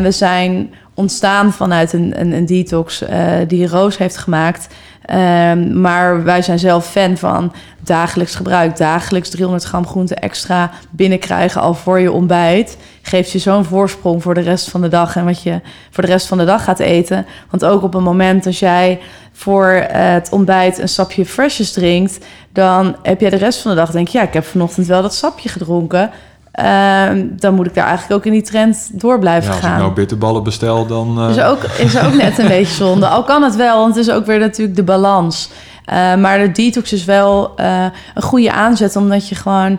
[0.03, 3.05] we zijn ontstaan vanuit een, een, een detox
[3.47, 4.69] die Roos heeft gemaakt...
[5.11, 8.77] Um, maar wij zijn zelf fan van dagelijks gebruik.
[8.77, 12.77] Dagelijks 300 gram groente extra binnenkrijgen al voor je ontbijt.
[13.03, 16.11] Geeft je zo'n voorsprong voor de rest van de dag en wat je voor de
[16.11, 17.27] rest van de dag gaat eten.
[17.51, 19.01] Want ook op een moment als jij
[19.33, 22.19] voor het ontbijt een sapje freshes drinkt,
[22.53, 25.03] dan heb jij de rest van de dag denk je, ja, ik heb vanochtend wel
[25.03, 26.11] dat sapje gedronken.
[26.61, 29.71] Uh, dan moet ik daar eigenlijk ook in die trend door blijven ja, gaan.
[29.71, 31.19] Als ik nou bitterballen bestel, dan...
[31.19, 31.31] Uh...
[31.31, 33.07] Is, ook, is ook net een beetje zonde.
[33.07, 35.51] Al kan het wel, want het is ook weer natuurlijk de balans.
[35.93, 37.53] Uh, maar de detox is wel
[38.15, 39.79] een goede aanzet, omdat je gewoon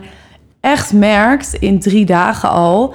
[0.61, 2.93] echt merkt in drie dagen al...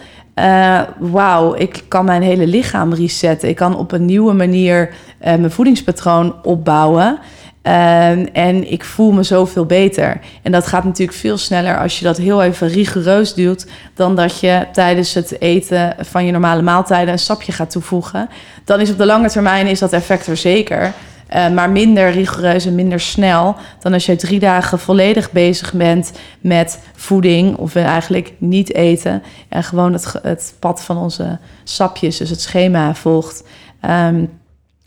[0.98, 3.48] wauw, ik kan mijn hele lichaam resetten.
[3.48, 7.18] Ik kan op een nieuwe manier mijn voedingspatroon opbouwen...
[7.62, 10.20] Um, en ik voel me zoveel beter.
[10.42, 14.40] En dat gaat natuurlijk veel sneller als je dat heel even rigoureus doet, dan dat
[14.40, 18.28] je tijdens het eten van je normale maaltijden een sapje gaat toevoegen.
[18.64, 20.92] Dan is op de lange termijn is dat effect er zeker.
[21.34, 26.12] Uh, maar minder rigoureus en minder snel dan als je drie dagen volledig bezig bent
[26.40, 32.30] met voeding of eigenlijk niet eten en gewoon het, het pad van onze sapjes, dus
[32.30, 33.44] het schema volgt.
[33.82, 34.30] Um,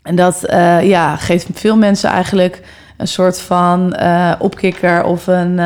[0.02, 2.62] en dat uh, ja, geeft veel mensen eigenlijk
[2.96, 3.96] een soort van
[4.38, 5.60] opkikker of een,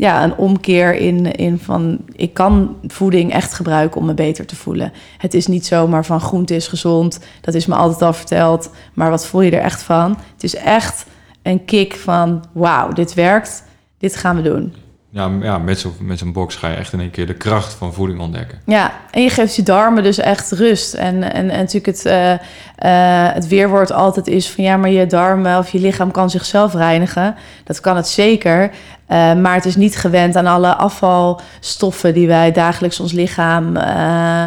[0.00, 4.56] ja, een omkeer in, in van ik kan voeding echt gebruiken om me beter te
[4.56, 4.92] voelen.
[5.18, 9.10] Het is niet zomaar van groente is gezond, dat is me altijd al verteld, maar
[9.10, 10.18] wat voel je er echt van?
[10.32, 11.06] Het is echt
[11.42, 13.64] een kick van wauw, dit werkt,
[13.98, 14.74] dit gaan we doen.
[15.12, 17.92] Ja, ja met zo'n met box ga je echt in één keer de kracht van
[17.92, 18.58] voeding ontdekken.
[18.66, 20.94] Ja, en je geeft je darmen dus echt rust.
[20.94, 22.38] En, en, en natuurlijk het, uh, uh,
[23.34, 24.64] het weerwoord altijd is van...
[24.64, 27.34] ja, maar je darmen of je lichaam kan zichzelf reinigen.
[27.64, 28.70] Dat kan het zeker.
[29.10, 34.44] Uh, maar het is niet gewend aan alle afvalstoffen die wij dagelijks ons lichaam uh,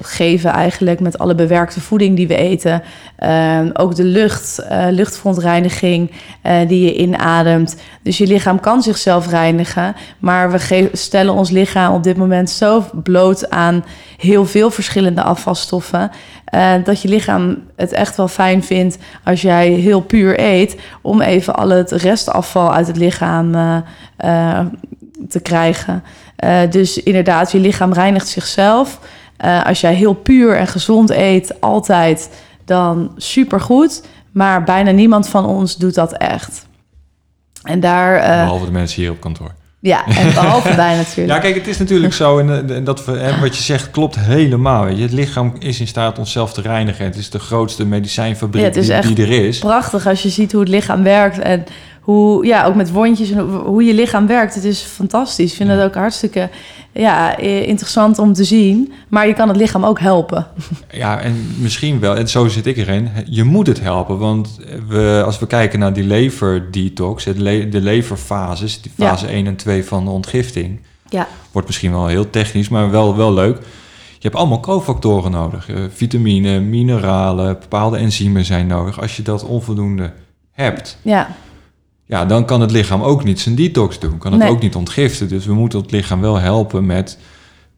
[0.00, 2.82] geven, eigenlijk met alle bewerkte voeding die we eten.
[3.18, 6.10] Uh, ook de lucht, luchtverontreiniging
[6.66, 7.76] die je inademt.
[8.02, 12.84] Dus je lichaam kan zichzelf reinigen, maar we stellen ons lichaam op dit moment zo
[13.02, 13.84] bloot aan
[14.16, 16.10] heel veel verschillende afvalstoffen.
[16.54, 21.20] Uh, dat je lichaam het echt wel fijn vindt als jij heel puur eet, om
[21.20, 23.76] even al het restafval uit het lichaam uh,
[24.24, 24.60] uh,
[25.28, 26.02] te krijgen.
[26.70, 29.00] dus inderdaad, je lichaam reinigt zichzelf.
[29.64, 32.30] als jij heel puur en gezond eet, altijd,
[32.64, 34.02] dan supergoed.
[34.32, 36.66] Maar bijna niemand van ons doet dat echt.
[37.62, 38.20] En daar.
[38.20, 39.54] Behalve de mensen hier op kantoor.
[39.86, 41.28] Ja, en behalve bij natuurlijk.
[41.28, 44.84] Ja, kijk, het is natuurlijk zo, en, en dat hè, wat je zegt klopt helemaal.
[44.84, 45.02] Weet je.
[45.02, 47.04] Het lichaam is in staat onszelf te reinigen.
[47.04, 49.58] Het is de grootste medicijnfabriek die, die, er is.
[49.58, 51.64] Prachtig als je ziet hoe het lichaam werkt en
[52.06, 54.54] hoe, ja, ook met wondjes en hoe je lichaam werkt.
[54.54, 55.50] Het is fantastisch.
[55.50, 56.50] Ik vind het ook hartstikke
[56.92, 58.92] ja, interessant om te zien.
[59.08, 60.46] Maar je kan het lichaam ook helpen.
[60.90, 64.18] Ja, en misschien wel, en zo zit ik erin, je moet het helpen.
[64.18, 69.32] Want we, als we kijken naar die leverdetox, de leverfases, die fase ja.
[69.32, 70.80] 1 en 2 van de ontgifting...
[71.08, 71.28] Ja.
[71.52, 73.56] Wordt misschien wel heel technisch, maar wel, wel leuk
[74.12, 75.68] Je hebt allemaal cofactoren nodig.
[75.68, 79.00] Uh, vitamine, mineralen, bepaalde enzymen zijn nodig.
[79.00, 80.12] Als je dat onvoldoende
[80.52, 81.36] hebt, Ja,
[82.06, 84.18] ja, dan kan het lichaam ook niet zijn detox doen.
[84.18, 84.50] Kan het Nee.
[84.50, 85.28] ook niet ontgiften.
[85.28, 87.18] Dus we moeten het lichaam wel helpen met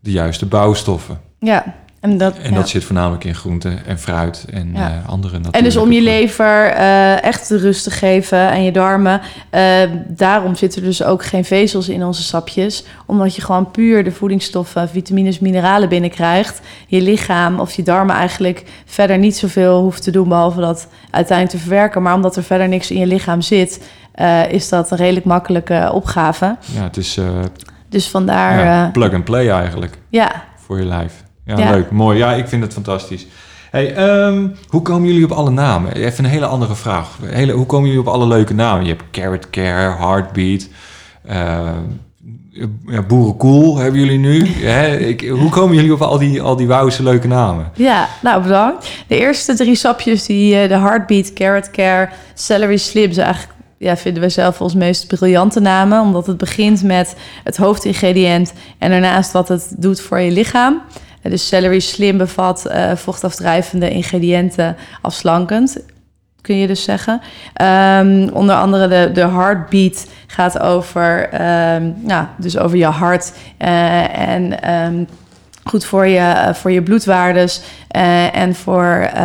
[0.00, 1.20] de juiste bouwstoffen.
[1.38, 1.74] ja.
[2.00, 2.56] En dat, En ja.
[2.56, 4.88] dat zit voornamelijk in groenten en fruit en Ja.
[5.02, 8.72] eh, andere En dus om je lever eh, echt de rust te geven en je
[8.72, 9.20] darmen.
[9.50, 9.62] eh,
[10.08, 12.84] daarom zitten er dus ook geen vezels in onze sapjes.
[13.06, 16.60] Omdat je gewoon puur de voedingsstoffen, vitamines, mineralen binnenkrijgt.
[16.86, 20.28] Je lichaam of je darmen eigenlijk verder niet zoveel hoeft te doen...
[20.28, 22.02] behalve dat uiteindelijk te verwerken.
[22.02, 23.80] Maar omdat er verder niks in je lichaam zit...
[24.18, 26.56] eh, is dat een redelijk makkelijke opgave.
[26.74, 27.24] Ja, het is eh,
[27.88, 28.58] Dus vandaar...
[28.58, 31.24] ja, ja, plug and play eigenlijk ja, voor je lijf.
[31.44, 31.70] Ja, Ja.
[31.70, 31.90] leuk.
[31.90, 32.18] Mooi.
[32.18, 33.26] Ja, ik vind het fantastisch.
[33.70, 35.92] Hey, ehm, hoe komen jullie op alle namen?
[35.92, 37.08] Even een hele andere vraag.
[37.24, 38.84] Hele, hoe komen jullie op alle leuke namen?
[38.84, 40.68] Je hebt Carrot Care, Heartbeat,
[41.24, 41.68] eh,
[42.86, 44.42] ja, Boerenkoel hebben jullie nu.
[45.12, 47.70] Ik, hoe komen jullie op al die, al die wauwse leuke namen?
[47.74, 48.88] Ja, nou bedankt.
[49.06, 53.96] De eerste drie sapjes, die, eh, de Heartbeat, Carrot Care, Celery Slim, zijn eigenlijk ja,
[53.96, 56.00] vinden we zelf ons meest briljante namen.
[56.00, 60.82] Omdat het begint met het hoofdingrediënt en daarnaast wat het doet voor je lichaam.
[61.22, 65.78] Eh, Dus Celery Slim bevat eh, vochtafdrijvende ingrediënten afslankend.
[66.40, 67.20] Kun je dus zeggen.
[67.54, 71.28] Ehm, onder andere de, de heartbeat gaat over,
[72.02, 73.32] nou, dus over je hart.
[73.58, 75.04] eh, en ehm,
[75.68, 79.22] goed voor je, eh, voor je bloedwaardes eh, en voor eh,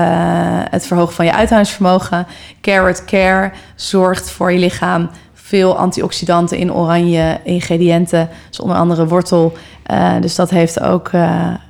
[0.70, 2.28] het verhogen van je uithoudingsvermogen.
[2.62, 9.54] Carrot Care zorgt voor je lichaam veel antioxidanten in oranje ingrediënten, dus onder andere wortel.
[10.20, 11.12] Dus dat heeft ook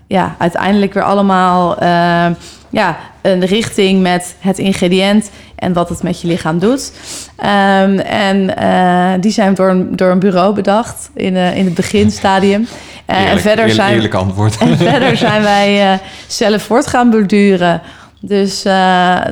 [0.07, 1.83] ja, uiteindelijk weer allemaal
[2.69, 6.91] ja, een richting met het ingrediënt en wat het met je lichaam doet.
[7.35, 11.73] Ehm, en eh, die zijn door een, door een bureau bedacht in, eh, in het
[11.73, 12.67] beginstadium.
[13.05, 14.57] Eh, en verder eerlijk, zijn eerlijk antwoord.
[14.57, 17.81] en verder zijn wij zelf voort gaan borduren.
[18.19, 18.63] Dus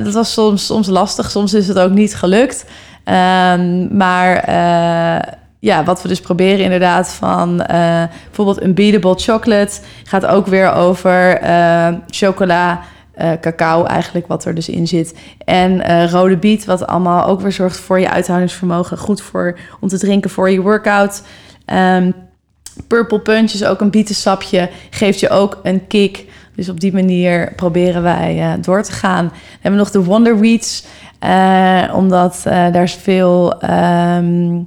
[0.02, 2.64] dat was soms, soms lastig, soms is het ook niet gelukt.
[3.04, 4.50] Ehm, maar
[5.58, 7.56] ja, wat we dus proberen inderdaad van
[8.26, 9.80] bijvoorbeeld Unbeatable Chocolate...
[10.04, 11.40] gaat ook weer over
[12.10, 12.80] chocola,
[13.40, 15.14] cacao eigenlijk, wat er dus in zit.
[15.44, 18.98] En eh, rode biet, wat allemaal ook weer zorgt voor je uithoudingsvermogen.
[18.98, 21.22] Goed voor, om te drinken voor je workout.
[21.64, 22.10] Ehm,
[22.86, 26.24] Purple Punch is ook een bietensapje, geeft je ook een kick.
[26.56, 29.24] Dus op die manier proberen wij eh, door te gaan.
[29.24, 30.60] Dan hebben we nog de Wonder
[31.18, 34.60] eh, omdat eh, daar veel ehm,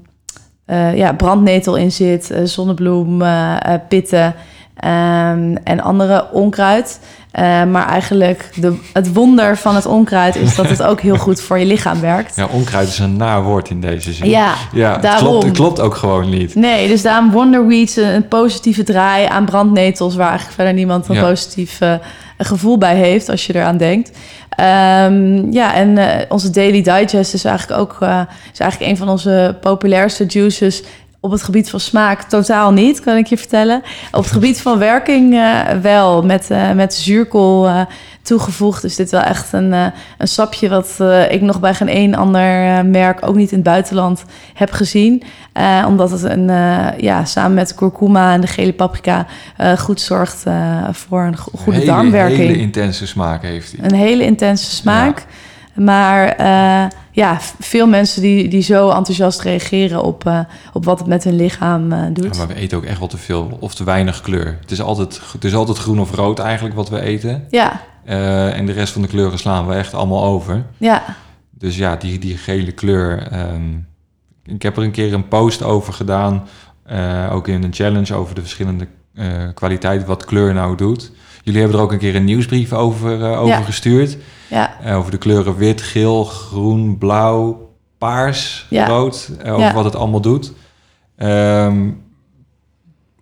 [0.66, 4.36] eh, ja, brandnetel in zit, eh, zonnebloem, eh, eh, pitten
[4.76, 7.00] ehm, en andere onkruid.
[7.32, 11.42] Eh, maar eigenlijk de, het wonder van het onkruid is dat het ook heel goed
[11.42, 12.36] voor je lichaam werkt.
[12.36, 14.30] Ja, onkruid is een naar woord in deze zin.
[14.30, 15.28] Ja, ja het, daarom.
[15.28, 16.56] klopt, het klopt ook gewoon niet.
[16.56, 20.16] Nee, dus daarom Wonderweeds een, een positieve draai aan brandnetels...
[20.16, 21.22] waar eigenlijk verder niemand een Ja.
[21.22, 21.94] positief eh,
[22.38, 24.12] gevoel bij heeft als je eraan denkt.
[24.50, 28.22] Ehm, ja, en eh, onze Daily Digest is eigenlijk ook eh,
[28.54, 30.84] is eigenlijk een van onze populairste juices...
[31.26, 33.82] Op het gebied van smaak totaal niet, kan ik je vertellen.
[34.12, 37.82] Op het gebied van werking eh, wel, met, eh, met zuurkool eh,
[38.22, 38.84] toegevoegd.
[38.84, 39.72] is dit wel echt een,
[40.18, 41.00] een sapje wat
[41.30, 42.42] ik nog bij geen één ander
[42.86, 44.24] merk, ook niet in het buitenland,
[44.54, 45.24] heb gezien.
[45.88, 46.46] Omdat het een,
[46.98, 49.26] ja, samen met kurkuma en de gele paprika
[49.78, 50.44] goed zorgt
[50.92, 52.38] voor een go- goede hele, darmwerking.
[52.38, 53.86] hele intense smaak heeft hij.
[53.90, 55.26] Een hele intense smaak.
[55.76, 60.40] Maar eh, ja, veel mensen die, die zo enthousiast reageren op, eh,
[60.74, 62.36] op wat het met hun lichaam eh, doet.
[62.36, 64.58] Ja, maar we eten ook echt wel te veel of te weinig kleur.
[64.62, 67.46] Het is altijd, het is altijd groen of rood eigenlijk wat we eten.
[67.50, 67.82] Ja,
[68.54, 70.66] en de rest van de kleuren slaan we echt allemaal over.
[70.78, 71.04] ja,
[71.52, 73.28] Dus ja, die, die gele kleur.
[73.32, 73.74] ehm,
[74.46, 76.48] ik heb er een keer een post over gedaan.
[77.32, 78.88] ook in een challenge over de verschillende
[79.54, 81.12] kwaliteiten wat kleur nou doet.
[81.44, 83.62] Jullie hebben er ook een keer een nieuwsbrief over, over Ja.
[83.62, 84.18] gestuurd.
[84.50, 84.80] Ja.
[84.82, 88.88] Eh, over de kleuren wit, geel, groen, blauw, paars, Ja.
[88.88, 89.30] rood.
[89.44, 89.74] eh, over Ja.
[89.74, 90.54] wat het allemaal doet.
[91.16, 91.90] Ehm,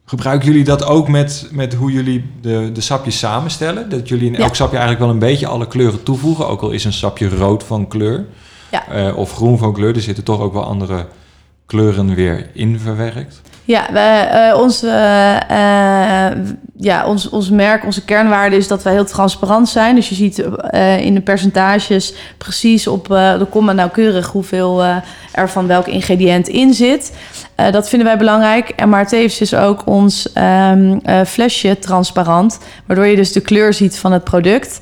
[0.06, 3.90] gebruiken jullie dat ook met, met hoe jullie de, de sapjes samenstellen?
[3.90, 6.48] Dat jullie in elk sapje eigenlijk wel een beetje alle kleuren toevoegen.
[6.48, 8.26] Ook al is een sapje rood van kleur.
[8.72, 8.88] Ja.
[8.88, 9.96] eh, of groen van kleur.
[9.96, 11.08] Er zitten toch ook wel andere
[11.66, 13.42] kleuren weer in verwerkt.
[13.66, 16.38] Ja, wij, eh, onze, eh, eh,
[16.78, 19.96] ja ons, ons merk, onze kernwaarde is dat wij heel transparant zijn.
[19.96, 20.38] Dus je ziet
[21.00, 24.84] in de percentages precies op de komma nauwkeurig hoeveel
[25.32, 27.14] er van welk ingrediënt in zit.
[27.72, 28.70] Dat vinden wij belangrijk.
[28.70, 33.74] En maar tevens is ook ons ehm, eh, flesje transparant, waardoor je dus de kleur
[33.74, 34.82] ziet van het product.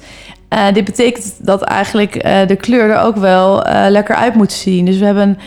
[0.53, 4.51] Uh, dit betekent dat eigenlijk uh, de kleur er ook wel uh, lekker uit moet
[4.51, 4.85] zien.
[4.85, 5.39] Dus we hebben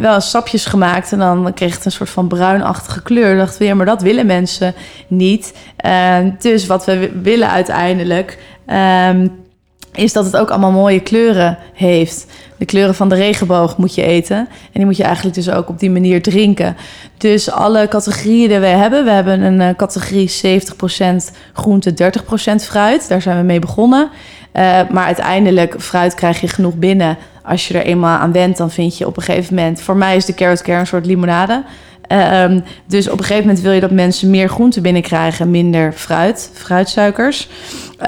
[0.00, 3.28] wel sapjes gemaakt en dan kreeg het een soort van bruinachtige kleur.
[3.28, 4.74] Dan dachten we, ja, maar dat willen mensen
[5.06, 5.54] niet.
[6.38, 8.38] dus wat we willen uiteindelijk...
[8.66, 9.40] Um,
[9.92, 12.26] is dat het ook allemaal mooie kleuren heeft.
[12.62, 14.36] De kleuren van de regenboog moet je eten.
[14.36, 16.76] En die moet je eigenlijk dus ook op die manier drinken.
[17.18, 19.04] Dus alle categorieën die we hebben.
[19.04, 22.12] We hebben een uh, categorie 70% groente,
[22.52, 23.08] 30% fruit.
[23.08, 24.10] Daar zijn we mee begonnen.
[24.10, 27.16] Uh, maar uiteindelijk, fruit krijg je genoeg binnen.
[27.42, 29.80] Als je er eenmaal aan went, dan vind je op een gegeven moment...
[29.80, 31.64] Voor mij is de carrot care een soort limonade.
[32.12, 32.56] Uh,
[32.86, 37.48] dus op een gegeven moment wil je dat mensen meer groente binnenkrijgen, minder fruit, fruitsuikers.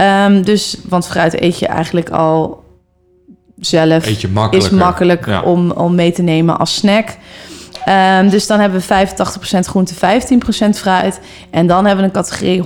[0.00, 2.63] Um, dus, want fruit eet je eigenlijk al
[3.60, 4.06] zelf.
[4.60, 5.42] Is makkelijk ja.
[5.42, 7.08] om, om mee te nemen als snack.
[7.88, 9.98] Um, dus dan hebben we 85% groente, 15%
[10.74, 11.20] fruit.
[11.50, 12.62] En dan hebben we een categorie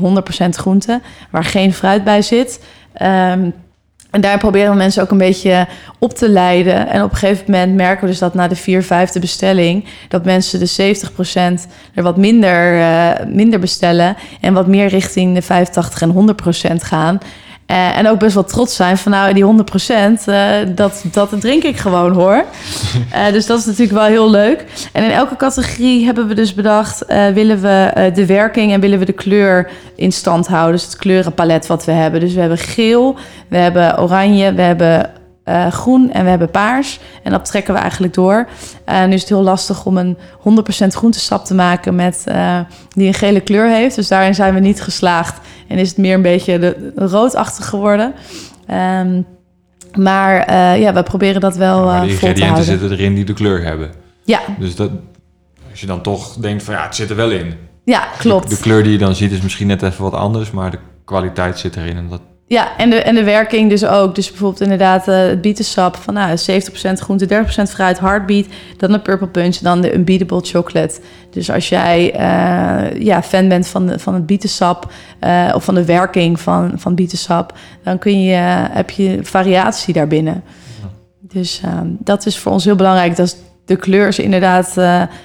[0.46, 2.60] 100% groente, waar geen fruit bij zit.
[3.02, 3.54] Um,
[4.10, 5.66] en daar proberen we mensen ook een beetje
[5.98, 6.88] op te leiden.
[6.88, 9.84] En op een gegeven moment merken we dus dat na de vier, vijfde bestelling...
[10.08, 10.94] dat mensen de
[11.56, 14.16] 70% er wat minder, uh, minder bestellen...
[14.40, 16.36] en wat meer richting de 85 en
[16.72, 17.18] 100% gaan.
[17.70, 19.48] Uh, en ook best wel trots zijn van nou, die 100%,
[20.28, 22.44] uh, dat, dat drink ik gewoon hoor.
[23.14, 24.64] Uh, dus dat is natuurlijk wel heel leuk.
[24.92, 27.04] En in elke categorie hebben we dus bedacht,
[27.34, 30.72] willen we de werking en willen we de kleur in stand houden.
[30.72, 32.20] Dus het kleurenpalet wat we hebben.
[32.20, 33.16] Dus we hebben geel,
[33.48, 35.10] we hebben oranje, we hebben
[35.48, 37.00] uh, groen en we hebben paars.
[37.22, 38.48] En dat trekken we eigenlijk door.
[38.88, 43.06] Uh, nu is het heel lastig om een 100% groentesap te maken met, uh, die
[43.06, 43.96] een gele kleur heeft.
[43.96, 45.40] Dus daarin zijn we niet geslaagd.
[45.68, 48.14] En is het meer een beetje de, roodachtig geworden.
[49.00, 49.26] Um,
[49.94, 53.90] maar ja, we proberen dat wel ja, de ingrediënten zitten erin die de kleur hebben.
[54.24, 54.40] Ja.
[54.58, 54.90] Dus dat,
[55.70, 57.54] als je dan toch denkt van ja, het zit er wel in.
[57.84, 58.48] Ja, klopt.
[58.48, 60.78] De, de kleur die je dan ziet is misschien net even wat anders, maar de
[61.04, 61.96] kwaliteit zit erin.
[61.96, 64.14] En dat ja, en de, en de werking dus ook.
[64.14, 68.46] Dus bijvoorbeeld inderdaad uh, het bietensap van nou, 70% groente, 30% fruit, heartbeat.
[68.76, 71.00] Dan de purple punch, dan de unbeatable chocolate.
[71.30, 74.92] Dus als jij uh, ja, fan bent van, de, van het bietensap
[75.24, 77.52] uh, of van de werking van, van bietensap...
[77.82, 78.36] dan kun je,
[78.70, 80.42] heb je variatie daarbinnen.
[80.82, 80.88] Ja.
[81.20, 81.60] Dus
[81.98, 83.16] dat is voor ons heel belangrijk.
[83.16, 84.74] Dat is, de kleur is inderdaad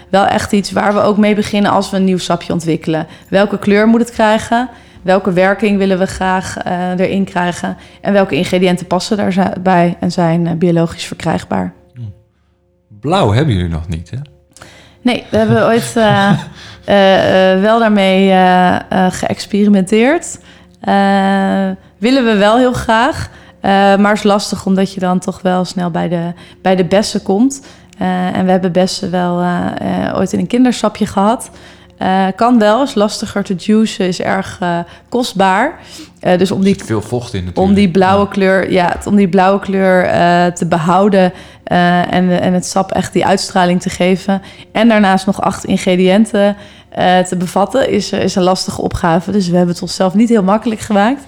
[0.10, 1.72] wel echt iets waar we ook mee beginnen...
[1.72, 3.08] als we een nieuw sapje ontwikkelen.
[3.30, 4.70] Welke kleur moet het krijgen
[5.04, 10.46] welke werking willen we graag uh, erin krijgen en welke ingrediënten passen daarbij en zijn
[10.46, 11.74] uh, biologisch verkrijgbaar.
[13.00, 14.18] Blauw hebben jullie nog niet, hè?
[15.02, 16.32] Nee, we hebben ooit uh,
[17.62, 18.32] wel daarmee
[19.10, 20.40] geëxperimenteerd.
[21.98, 23.30] willen we wel heel graag,
[23.98, 27.66] maar is lastig omdat je dan toch wel snel bij de, bij de bessen komt.
[27.98, 29.44] en we hebben bessen wel
[30.16, 31.50] ooit in een kindersapje gehad.
[32.04, 34.80] Uh, kan wel, is lastiger te juicen, is erg uh,
[35.10, 35.80] kostbaar.
[36.22, 39.60] Uh, dus om die, veel vocht in Om die blauwe kleur, ja, om die blauwe
[39.60, 40.04] kleur
[40.54, 41.34] te behouden
[41.64, 44.42] en, en het sap echt die uitstraling te geven.
[44.72, 46.56] En daarnaast nog acht ingrediënten
[47.28, 49.32] te bevatten, is, is een lastige opgave.
[49.32, 51.22] Dus we hebben het onszelf niet heel makkelijk gemaakt.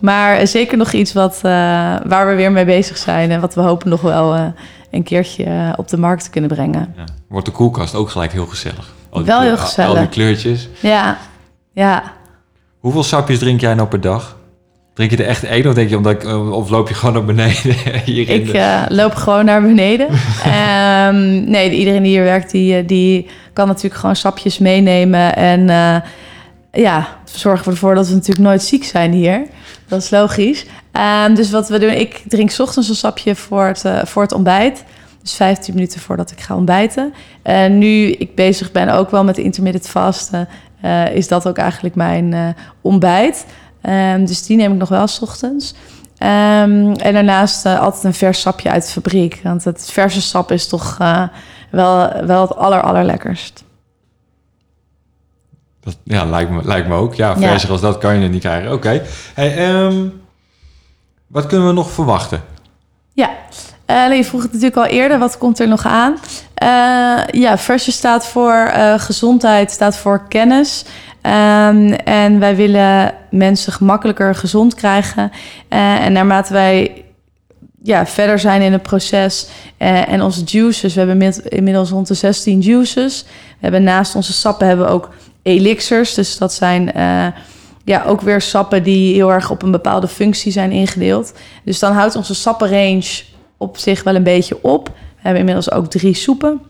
[0.00, 3.88] Maar zeker nog iets wat, waar we weer mee bezig zijn en wat we hopen
[3.88, 4.52] nog wel
[4.90, 6.94] een keertje op de markt te kunnen brengen.
[6.96, 7.04] Ja.
[7.28, 8.92] Wordt de koelkast ook gelijk heel gezellig?
[9.22, 9.90] Wel heel gezellig.
[9.90, 10.68] Al die kleurtjes.
[10.80, 11.18] Ja,
[11.72, 12.02] ja.
[12.78, 14.36] Hoeveel sapjes drink jij nou per dag?
[14.94, 17.14] Drink je er echt één of denk je omdat ik, eh, of loop je gewoon
[17.14, 17.74] naar beneden?
[18.04, 20.06] Hierin ik uh, loop gewoon naar beneden.
[20.06, 25.36] um, nee, iedereen die hier werkt, die, eh, die kan natuurlijk gewoon sapjes meenemen.
[25.36, 25.96] En uh,
[26.82, 29.46] ja, zorgen we ervoor dat we natuurlijk nooit ziek zijn hier.
[29.88, 30.64] Dat is logisch.
[31.26, 34.32] Um, dus wat we doen, ik drink ochtends een sapje voor het, uh, voor het
[34.32, 34.84] ontbijt.
[35.24, 37.14] Dus 15 minuten voordat ik ga ontbijten.
[37.42, 40.48] En nu ik bezig ben ook wel met intermittent vasten,
[40.84, 42.48] uh, is dat ook eigenlijk mijn uh,
[42.80, 43.46] ontbijt.
[43.82, 45.74] Um, dus die neem ik nog wel s ochtends.
[46.18, 49.40] Um, en daarnaast uh, altijd een vers sapje uit de fabriek.
[49.42, 50.96] Want het verse sap is toch
[51.70, 53.64] wel, wel het aller, allerlekkerst.
[55.80, 57.14] Dat, ja, lijkt me, lijkt me ook.
[57.14, 57.72] Ja, verser ja.
[57.72, 58.72] als dat kan je er niet krijgen.
[58.72, 58.76] Oké.
[58.76, 59.02] Okay.
[59.34, 60.22] Hey, um,
[61.26, 62.42] wat kunnen we nog verwachten?
[63.12, 63.30] Ja,
[63.86, 66.12] uh, je vroeg het natuurlijk al eerder, wat komt er nog aan?
[66.12, 70.84] Uh, ja, Fresh staat voor uh, gezondheid, staat voor kennis.
[71.22, 75.32] Um, en wij willen mensen gemakkelijker gezond krijgen.
[75.68, 77.04] en naarmate wij
[77.82, 82.60] ja, verder zijn in het proces en onze juices, we hebben inmiddels rond de 16
[82.60, 83.24] juices.
[83.24, 85.10] We hebben naast onze sappen hebben we ook
[85.42, 86.92] elixirs, dus dat zijn
[87.84, 91.32] ja, ook weer sappen die heel erg op een bepaalde functie zijn ingedeeld.
[91.64, 93.22] Dus dan houdt onze sappenrange
[93.56, 94.86] op zich wel een beetje op.
[94.86, 96.60] We hebben inmiddels ook drie soepen.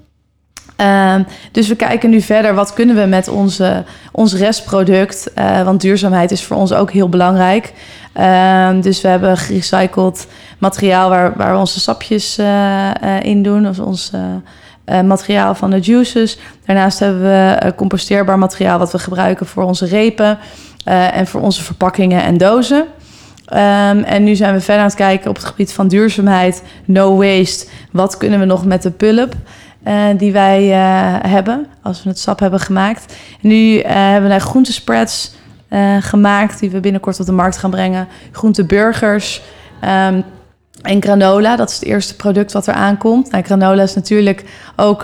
[0.77, 1.23] Ehm,
[1.53, 5.31] dus we kijken nu verder, wat kunnen we met onze, ons restproduct?
[5.39, 7.73] Uh, want duurzaamheid is voor ons ook heel belangrijk.
[8.13, 10.27] Ehm, dus we hebben gerecycled
[10.59, 12.91] materiaal waar, waar we onze sapjes uh,
[13.23, 13.63] in doen.
[13.63, 14.11] Dus ons
[15.05, 16.39] materiaal van de juices.
[16.67, 20.39] Daarnaast hebben we composteerbaar materiaal wat we gebruiken voor onze repen.
[20.85, 22.85] en voor onze verpakkingen en dozen.
[23.53, 27.17] Um, en nu zijn we verder aan het kijken op het gebied van duurzaamheid, no
[27.17, 27.67] waste.
[27.91, 29.35] Wat kunnen we nog met de pulp?
[29.87, 33.17] Uh, die wij uh, hebben als we het sap hebben gemaakt.
[33.41, 35.35] Nu uh, hebben wij groentespreads
[36.01, 38.09] gemaakt die we binnenkort op de markt gaan brengen.
[38.33, 39.43] Groenteburgers
[40.09, 40.25] um,
[40.85, 41.57] en granola.
[41.57, 43.31] Dat is het eerste product wat er aankomt.
[43.31, 44.45] Nou, granola is natuurlijk
[44.77, 45.03] ook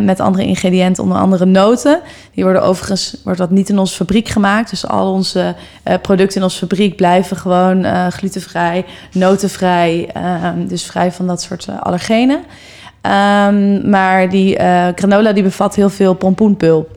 [0.00, 2.00] met andere ingrediënten, onder andere noten.
[2.34, 4.70] Die worden overigens wordt dat niet in onze fabriek gemaakt.
[4.70, 5.54] Dus al onze
[6.02, 10.10] producten in onze fabriek blijven gewoon glutenvrij, notenvrij.
[10.12, 12.36] Ehm, dus vrij van dat soort allergenen.
[12.36, 14.58] Um, maar die
[14.94, 16.95] granola die bevat heel veel pompoenpulp.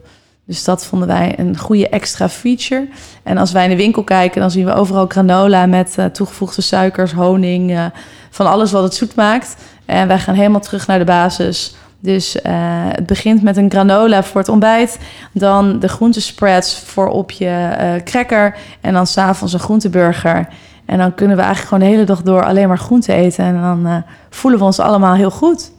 [0.50, 2.88] Dus dat vonden wij een goede extra feature.
[3.24, 6.62] En als wij in de winkel kijken, dan zien we overal granola met uh, toegevoegde
[6.62, 7.86] suikers, honing, uh,
[8.30, 9.56] van alles wat het zoet maakt.
[9.86, 11.76] En wij gaan helemaal terug naar de basis.
[12.00, 15.00] Dus het begint met een granola voor het ontbijt.
[15.32, 18.56] Dan de groentespreads voor op je cracker.
[18.82, 20.48] En dan s'avonds een groenteburger.
[20.86, 23.46] En dan kunnen we eigenlijk gewoon de hele dag door alleen maar groente eten.
[23.46, 25.72] En dan voelen we ons allemaal heel goed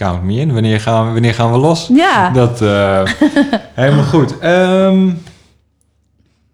[0.00, 0.52] count me in.
[0.52, 1.88] Wanneer gaan we, wanneer gaan we los?
[1.92, 2.30] Ja.
[2.30, 3.02] Dat, uh,
[3.82, 4.44] helemaal goed.
[4.44, 5.22] Um,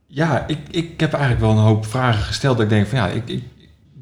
[0.06, 2.56] ja, ik, ik heb eigenlijk wel een hoop vragen gesteld.
[2.56, 3.42] Dat ik denk van ja, ik, ik,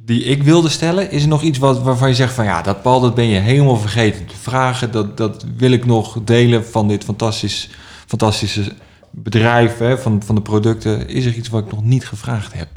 [0.05, 1.11] die ik wilde stellen.
[1.11, 3.39] Is er nog iets wat, waarvan je zegt van ja, dat Paul, dat ben je
[3.39, 4.91] helemaal vergeten te vragen.
[4.91, 7.71] Dat, dat wil ik nog delen van dit fantastisch,
[8.07, 8.73] fantastische
[9.11, 11.09] bedrijf, hè, van, van de producten.
[11.09, 12.69] Is er iets wat ik nog niet gevraagd heb?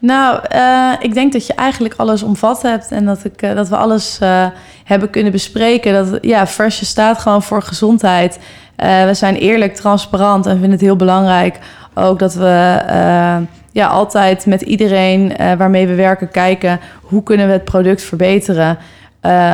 [0.00, 3.68] Nou, uh, ik denk dat je eigenlijk alles omvat hebt en dat, ik, uh, dat
[3.68, 4.46] we alles uh,
[4.84, 5.92] hebben kunnen bespreken.
[5.92, 8.38] Dat ja, Fresh staat gewoon voor gezondheid.
[8.76, 11.58] we zijn eerlijk, transparant en vinden het heel belangrijk
[11.94, 12.80] ook dat we
[13.72, 18.78] ja, altijd met iedereen waarmee we werken kijken hoe kunnen we het product verbeteren.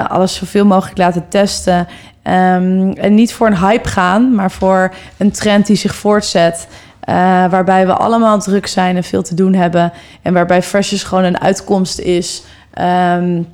[0.09, 1.79] alles zoveel mogelijk laten testen.
[1.79, 6.67] Um, en niet voor een hype gaan, maar voor een trend die zich voortzet.
[7.09, 7.15] Uh,
[7.51, 9.93] waarbij we allemaal druk zijn en veel te doen hebben.
[10.23, 12.43] En waarbij Freshers gewoon een uitkomst is
[13.19, 13.47] um,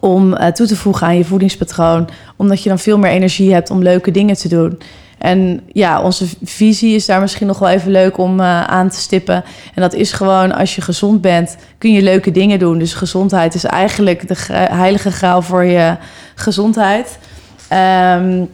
[0.00, 2.08] om uh, toe te voegen aan je voedingspatroon.
[2.36, 4.78] Omdat je dan veel meer energie hebt om leuke dingen te doen.
[5.18, 8.96] En ja, onze visie is daar misschien nog wel even leuk om uh, aan te
[8.96, 9.44] stippen.
[9.74, 12.78] En dat is gewoon, als je gezond bent, kun je leuke dingen doen.
[12.78, 15.96] Dus gezondheid is eigenlijk de heilige graal voor je
[16.34, 17.18] gezondheid.
[18.18, 18.50] Um,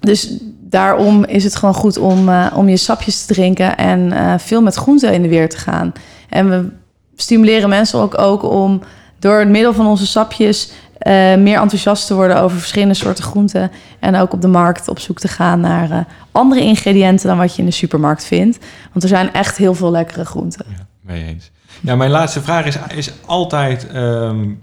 [0.00, 4.34] dus daarom is het gewoon goed om, uh, om je sapjes te drinken en uh,
[4.38, 5.92] veel met groenten in de weer te gaan.
[6.28, 6.68] En we
[7.16, 8.80] stimuleren mensen ook, ook om
[9.18, 10.70] door het middel van onze sapjes
[11.06, 13.70] uh, meer enthousiast te worden over verschillende soorten groenten.
[14.00, 17.58] En ook op de markt op zoek te gaan naar andere ingrediënten dan wat je
[17.58, 18.58] in de supermarkt vindt.
[18.92, 20.66] Want er zijn echt heel veel lekkere groenten.
[20.68, 21.50] Ja, mee eens.
[21.80, 23.94] Ja, mijn laatste vraag is, is altijd...
[23.94, 24.62] Um,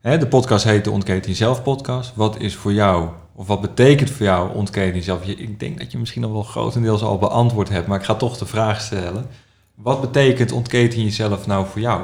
[0.00, 2.12] hè, de podcast heet de Ontketen Jezelf podcast.
[2.14, 5.26] Wat is voor jou of wat betekent voor jou ontkennen jezelf?
[5.26, 8.38] Ik denk dat je misschien al wel grotendeels al beantwoord hebt, maar ik ga toch
[8.38, 9.26] de vraag stellen.
[9.74, 12.02] Wat betekent ontketen jezelf nou voor jou?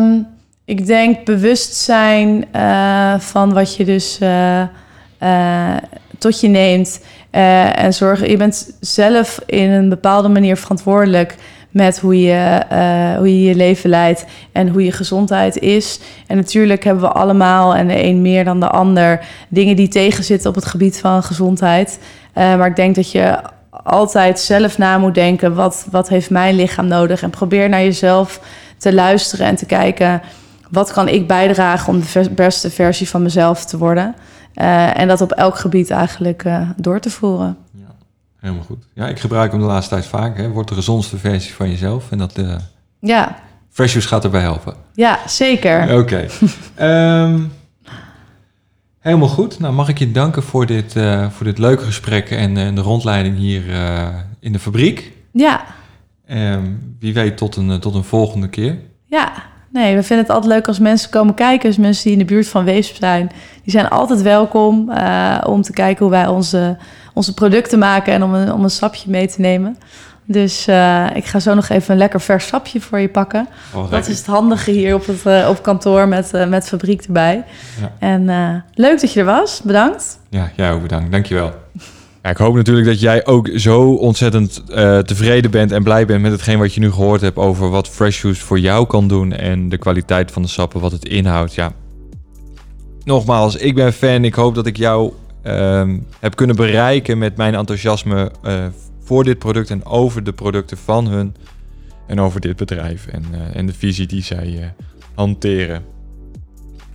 [0.00, 0.26] Um,
[0.64, 4.62] ik denk bewustzijn uh, van wat je dus uh,
[5.22, 5.76] uh,
[6.18, 7.04] tot je neemt.
[7.30, 11.36] en zorgen, je bent zelf in een bepaalde manier verantwoordelijk
[11.70, 16.00] met hoe je, uh, hoe je je leven leidt en hoe je gezondheid is.
[16.26, 20.48] En natuurlijk hebben we allemaal, en de een meer dan de ander, dingen die tegenzitten
[20.48, 21.98] op het gebied van gezondheid.
[22.34, 23.38] Uh, maar ik denk dat je
[23.70, 27.22] altijd zelf na moet denken: wat, wat heeft mijn lichaam nodig?
[27.22, 28.40] En probeer naar jezelf
[28.76, 30.22] te luisteren en te kijken.
[30.70, 34.14] Wat kan ik bijdragen om de beste versie van mezelf te worden?
[34.54, 36.44] Uh, en dat op elk gebied eigenlijk
[36.76, 37.56] door te voeren.
[38.40, 38.84] Helemaal goed.
[38.94, 40.36] Ja, ik gebruik hem de laatste tijd vaak.
[40.36, 40.48] Hè.
[40.48, 42.10] Wordt de gezondste versie van jezelf.
[42.10, 42.56] En dat de
[43.00, 43.38] ja.
[43.70, 44.74] Freshers gaat erbij helpen.
[44.94, 45.82] Ja, zeker.
[45.82, 45.94] Oké.
[45.94, 46.28] Okay.
[47.24, 47.52] um,
[48.98, 49.58] helemaal goed.
[49.58, 52.80] Nou, mag ik je danken voor dit, uh, voor dit leuke gesprek en uh, de
[52.80, 54.08] rondleiding hier uh,
[54.40, 55.12] in de fabriek.
[55.32, 55.64] Ja.
[56.30, 58.78] Um, wie weet tot een, tot een volgende keer.
[59.04, 59.32] Ja,
[59.72, 61.68] nee, we vinden het altijd leuk als mensen komen kijken.
[61.68, 63.30] Dus mensen die in de buurt van Weesp zijn.
[63.62, 64.92] Die zijn altijd welkom
[65.46, 66.76] om te kijken hoe wij onze
[67.12, 69.78] onze producten maken en om een, om een sapje mee te nemen.
[70.24, 73.48] Dus uh, ik ga zo nog even een lekker vers sapje voor je pakken.
[73.74, 77.02] Oh, dat is het handige hier op het uh, op kantoor met, uh, met fabriek
[77.02, 77.44] erbij.
[77.80, 77.92] Ja.
[77.98, 79.60] En leuk dat je er was.
[79.62, 80.18] Bedankt.
[80.28, 81.12] Ja, jij ook bedankt.
[81.12, 81.52] Dankjewel.
[82.22, 84.62] Ik hoop natuurlijk dat jij ook zo ontzettend
[85.06, 88.22] tevreden bent en blij bent met hetgeen wat je nu gehoord hebt over wat Fresh
[88.22, 91.54] Juice voor jou kan doen en de kwaliteit van de sappen, wat het inhoudt.
[91.54, 91.72] Ja,
[93.04, 94.24] nogmaals, ik ben fan.
[94.24, 95.12] Ik hoop dat ik jou
[95.42, 98.64] ehm, heb kunnen bereiken met mijn enthousiasme uh,
[99.02, 101.34] voor dit product en over de producten van hun.
[102.06, 104.74] En over dit bedrijf en, uh, en de visie die zij
[105.14, 105.84] hanteren.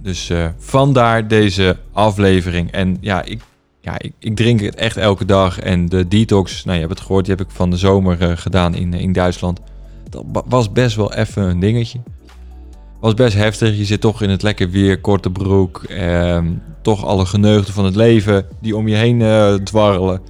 [0.02, 2.72] Dus vandaar deze aflevering.
[2.72, 3.42] En ja, ik
[3.86, 5.60] ja, ik, ik, drink het echt elke dag.
[5.60, 8.32] En de detox, nou je hebt het gehoord, die heb ik van de zomer uh,
[8.36, 9.60] gedaan in, in Duitsland.
[10.10, 12.00] Dat was best wel even een dingetje.
[13.00, 13.78] Was best heftig.
[13.78, 15.84] Je zit toch in het lekker weer, korte broek.
[15.84, 16.42] Eh,
[16.82, 20.22] toch alle geneugden van het leven die om je heen uh, dwarrelen.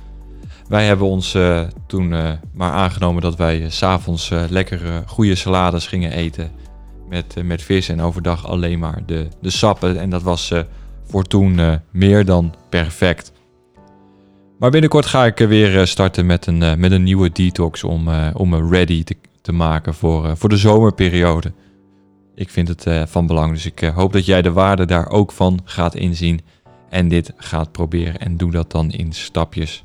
[0.68, 2.10] Wij hebben ons uh, toen
[2.54, 6.52] maar aangenomen dat wij s s'avonds lekker goede salades gingen eten.
[7.10, 10.00] Met, met vis en overdag alleen maar de, de sappen.
[10.00, 10.54] En dat was
[11.04, 13.34] voor toen meer dan perfect.
[14.60, 18.10] Maar binnenkort ga ik weer eh, starten met een, eh, met een nieuwe detox om,
[18.34, 21.54] om me ready te, te maken voor, voor de zomerperiode.
[22.36, 25.60] Ik vind het van belang, dus ik hoop dat jij de waarde daar ook van
[25.64, 26.42] gaat inzien
[26.90, 28.18] en dit gaat proberen.
[28.18, 29.84] En doe dat dan in stapjes.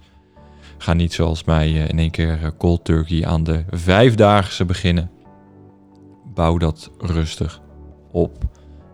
[0.79, 5.11] Ga niet zoals mij in één keer cold turkey aan de vijfdaagse beginnen.
[6.35, 7.61] Bouw dat rustig
[8.11, 8.45] op.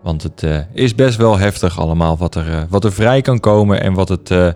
[0.03, 3.93] Want het is best wel heftig allemaal wat er, wat er vrij kan komen en
[3.93, 4.55] wat het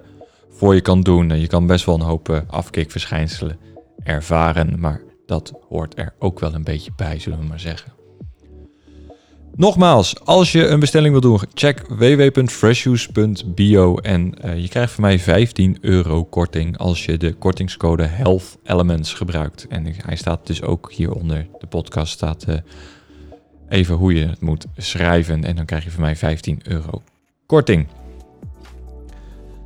[0.70, 1.40] je kan doen.
[1.40, 3.58] Je kan best wel een hoop uh, afkikverschijnselen
[4.04, 7.92] ervaren, maar dat hoort er ook wel een beetje bij, zullen we maar zeggen.
[9.56, 15.20] Nogmaals, als je een bestelling wil doen, check www.freshjuice.bio en uh, je krijgt van mij
[15.20, 19.66] 15 euro korting als je de kortingscode Health Elements gebruikt.
[19.70, 21.48] En hij staat dus ook hieronder.
[21.60, 22.56] De podcast staat uh,
[23.70, 27.02] even hoe je het moet schrijven en dan krijg je van mij 15 euro
[27.46, 27.88] korting.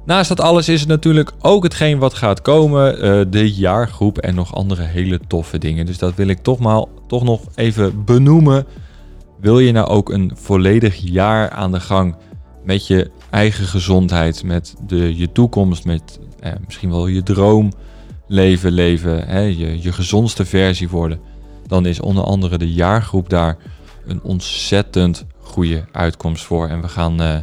[0.06, 4.36] Naast dat alles is het natuurlijk ook hetgeen wat gaat komen, uh, de jaargroep en
[4.36, 5.86] nog andere hele toffe dingen.
[5.86, 8.66] Dus dat wil ik toch, maar, toch nog even benoemen.
[9.40, 12.16] Wil je nou ook een volledig jaar aan de gang
[12.64, 19.28] met je eigen gezondheid, met de, je toekomst, met eh, misschien wel je droomleven leven,
[19.28, 21.20] hè, je, je gezondste versie worden,
[21.68, 23.58] dan is onder andere de jaargroep daar
[24.06, 26.68] een ontzettend goede uitkomst voor.
[26.68, 27.22] En we gaan...
[27.22, 27.38] Uh,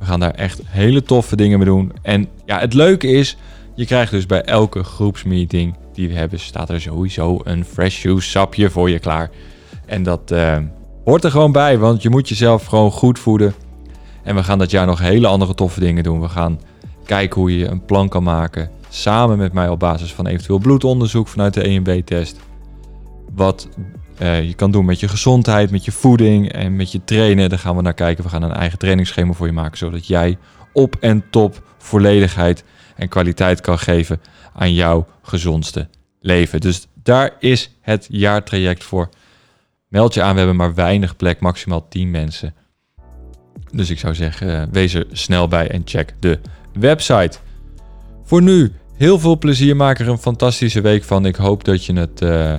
[0.00, 1.92] we gaan daar echt hele toffe dingen mee doen.
[2.02, 3.36] En ja, het leuke is,
[3.74, 8.28] je krijgt dus bij elke groepsmeeting die we hebben, staat er sowieso een fresh juice
[8.28, 9.30] sapje voor je klaar.
[9.86, 10.56] En dat uh,
[11.04, 13.54] hoort er gewoon bij, want je moet jezelf gewoon goed voeden.
[14.22, 16.20] En we gaan dat jaar nog hele andere toffe dingen doen.
[16.20, 16.60] We gaan
[17.04, 18.70] kijken hoe je een plan kan maken.
[18.88, 22.40] Samen met mij op basis van eventueel bloedonderzoek vanuit de EMB-test.
[23.34, 23.68] Wat
[24.22, 27.48] uh, je kan doen met je gezondheid, met je voeding en met je trainen.
[27.48, 28.24] Daar gaan we naar kijken.
[28.24, 30.38] We gaan een eigen trainingsschema voor je maken, zodat jij
[30.72, 32.64] op en top volledigheid
[32.96, 34.20] en kwaliteit kan geven
[34.54, 35.88] aan jouw gezondste
[36.20, 36.60] leven.
[36.60, 39.08] Dus daar is het jaartraject voor.
[39.88, 42.54] Meld je aan, we hebben maar weinig plek, maximaal 10 mensen.
[43.72, 46.38] Dus ik zou zeggen, uh, wees er snel bij en check de
[46.72, 47.38] website.
[48.24, 51.26] Voor nu, heel veel plezier, maak er een fantastische week van.
[51.26, 52.20] Ik hoop dat je het...
[52.20, 52.54] Uh,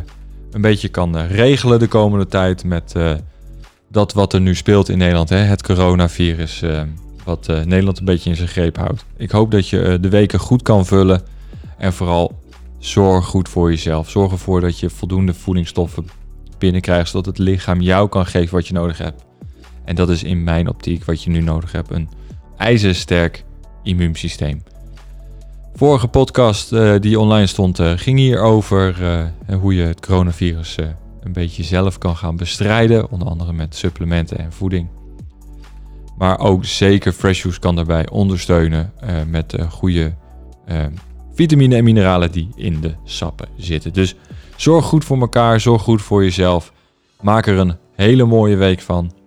[0.51, 3.13] een beetje kan eh, regelen de komende tijd met uh,
[3.89, 5.29] dat wat er nu speelt in Nederland.
[5.29, 5.37] Hè?
[5.37, 6.81] Het coronavirus, uh,
[7.23, 9.05] wat Nederland een beetje in zijn greep houdt.
[9.17, 11.21] Ik hoop dat je de weken goed kan vullen
[11.77, 12.39] en vooral
[12.79, 14.09] zorg goed voor jezelf.
[14.09, 16.05] Zorg ervoor dat je voldoende voedingsstoffen
[16.57, 19.23] binnenkrijgt, zodat het lichaam jou kan geven wat je nodig hebt.
[19.85, 22.09] En dat is in mijn optiek wat je nu nodig hebt: een
[22.57, 23.43] ijzersterk
[23.83, 24.63] immuunsysteem.
[25.75, 30.75] Vorige podcast uh, die online stond uh, ging hier over uh, hoe je het coronavirus
[31.21, 33.11] een beetje zelf kan gaan bestrijden.
[33.11, 34.87] Onder andere met supplementen en voeding.
[36.17, 38.93] Maar ook zeker Fresh Juice kan daarbij ondersteunen
[39.27, 40.13] met goede
[41.33, 43.93] vitamine en mineralen die in de sappen zitten.
[43.93, 44.15] Dus
[44.55, 46.73] zorg goed voor elkaar, zorg goed voor jezelf.
[47.21, 49.20] Maak er een hele mooie week van.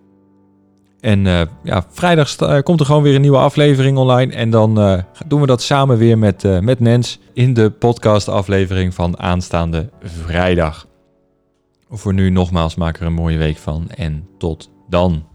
[1.05, 4.33] En uh, ja, vrijdag uh, komt er gewoon weer een nieuwe aflevering online.
[4.33, 8.95] En dan uh, doen we dat samen weer met, met Nens in de podcast aflevering
[8.95, 10.87] van aanstaande vrijdag.
[11.91, 15.34] Voor nu nogmaals, maak er een mooie week van en tot dan.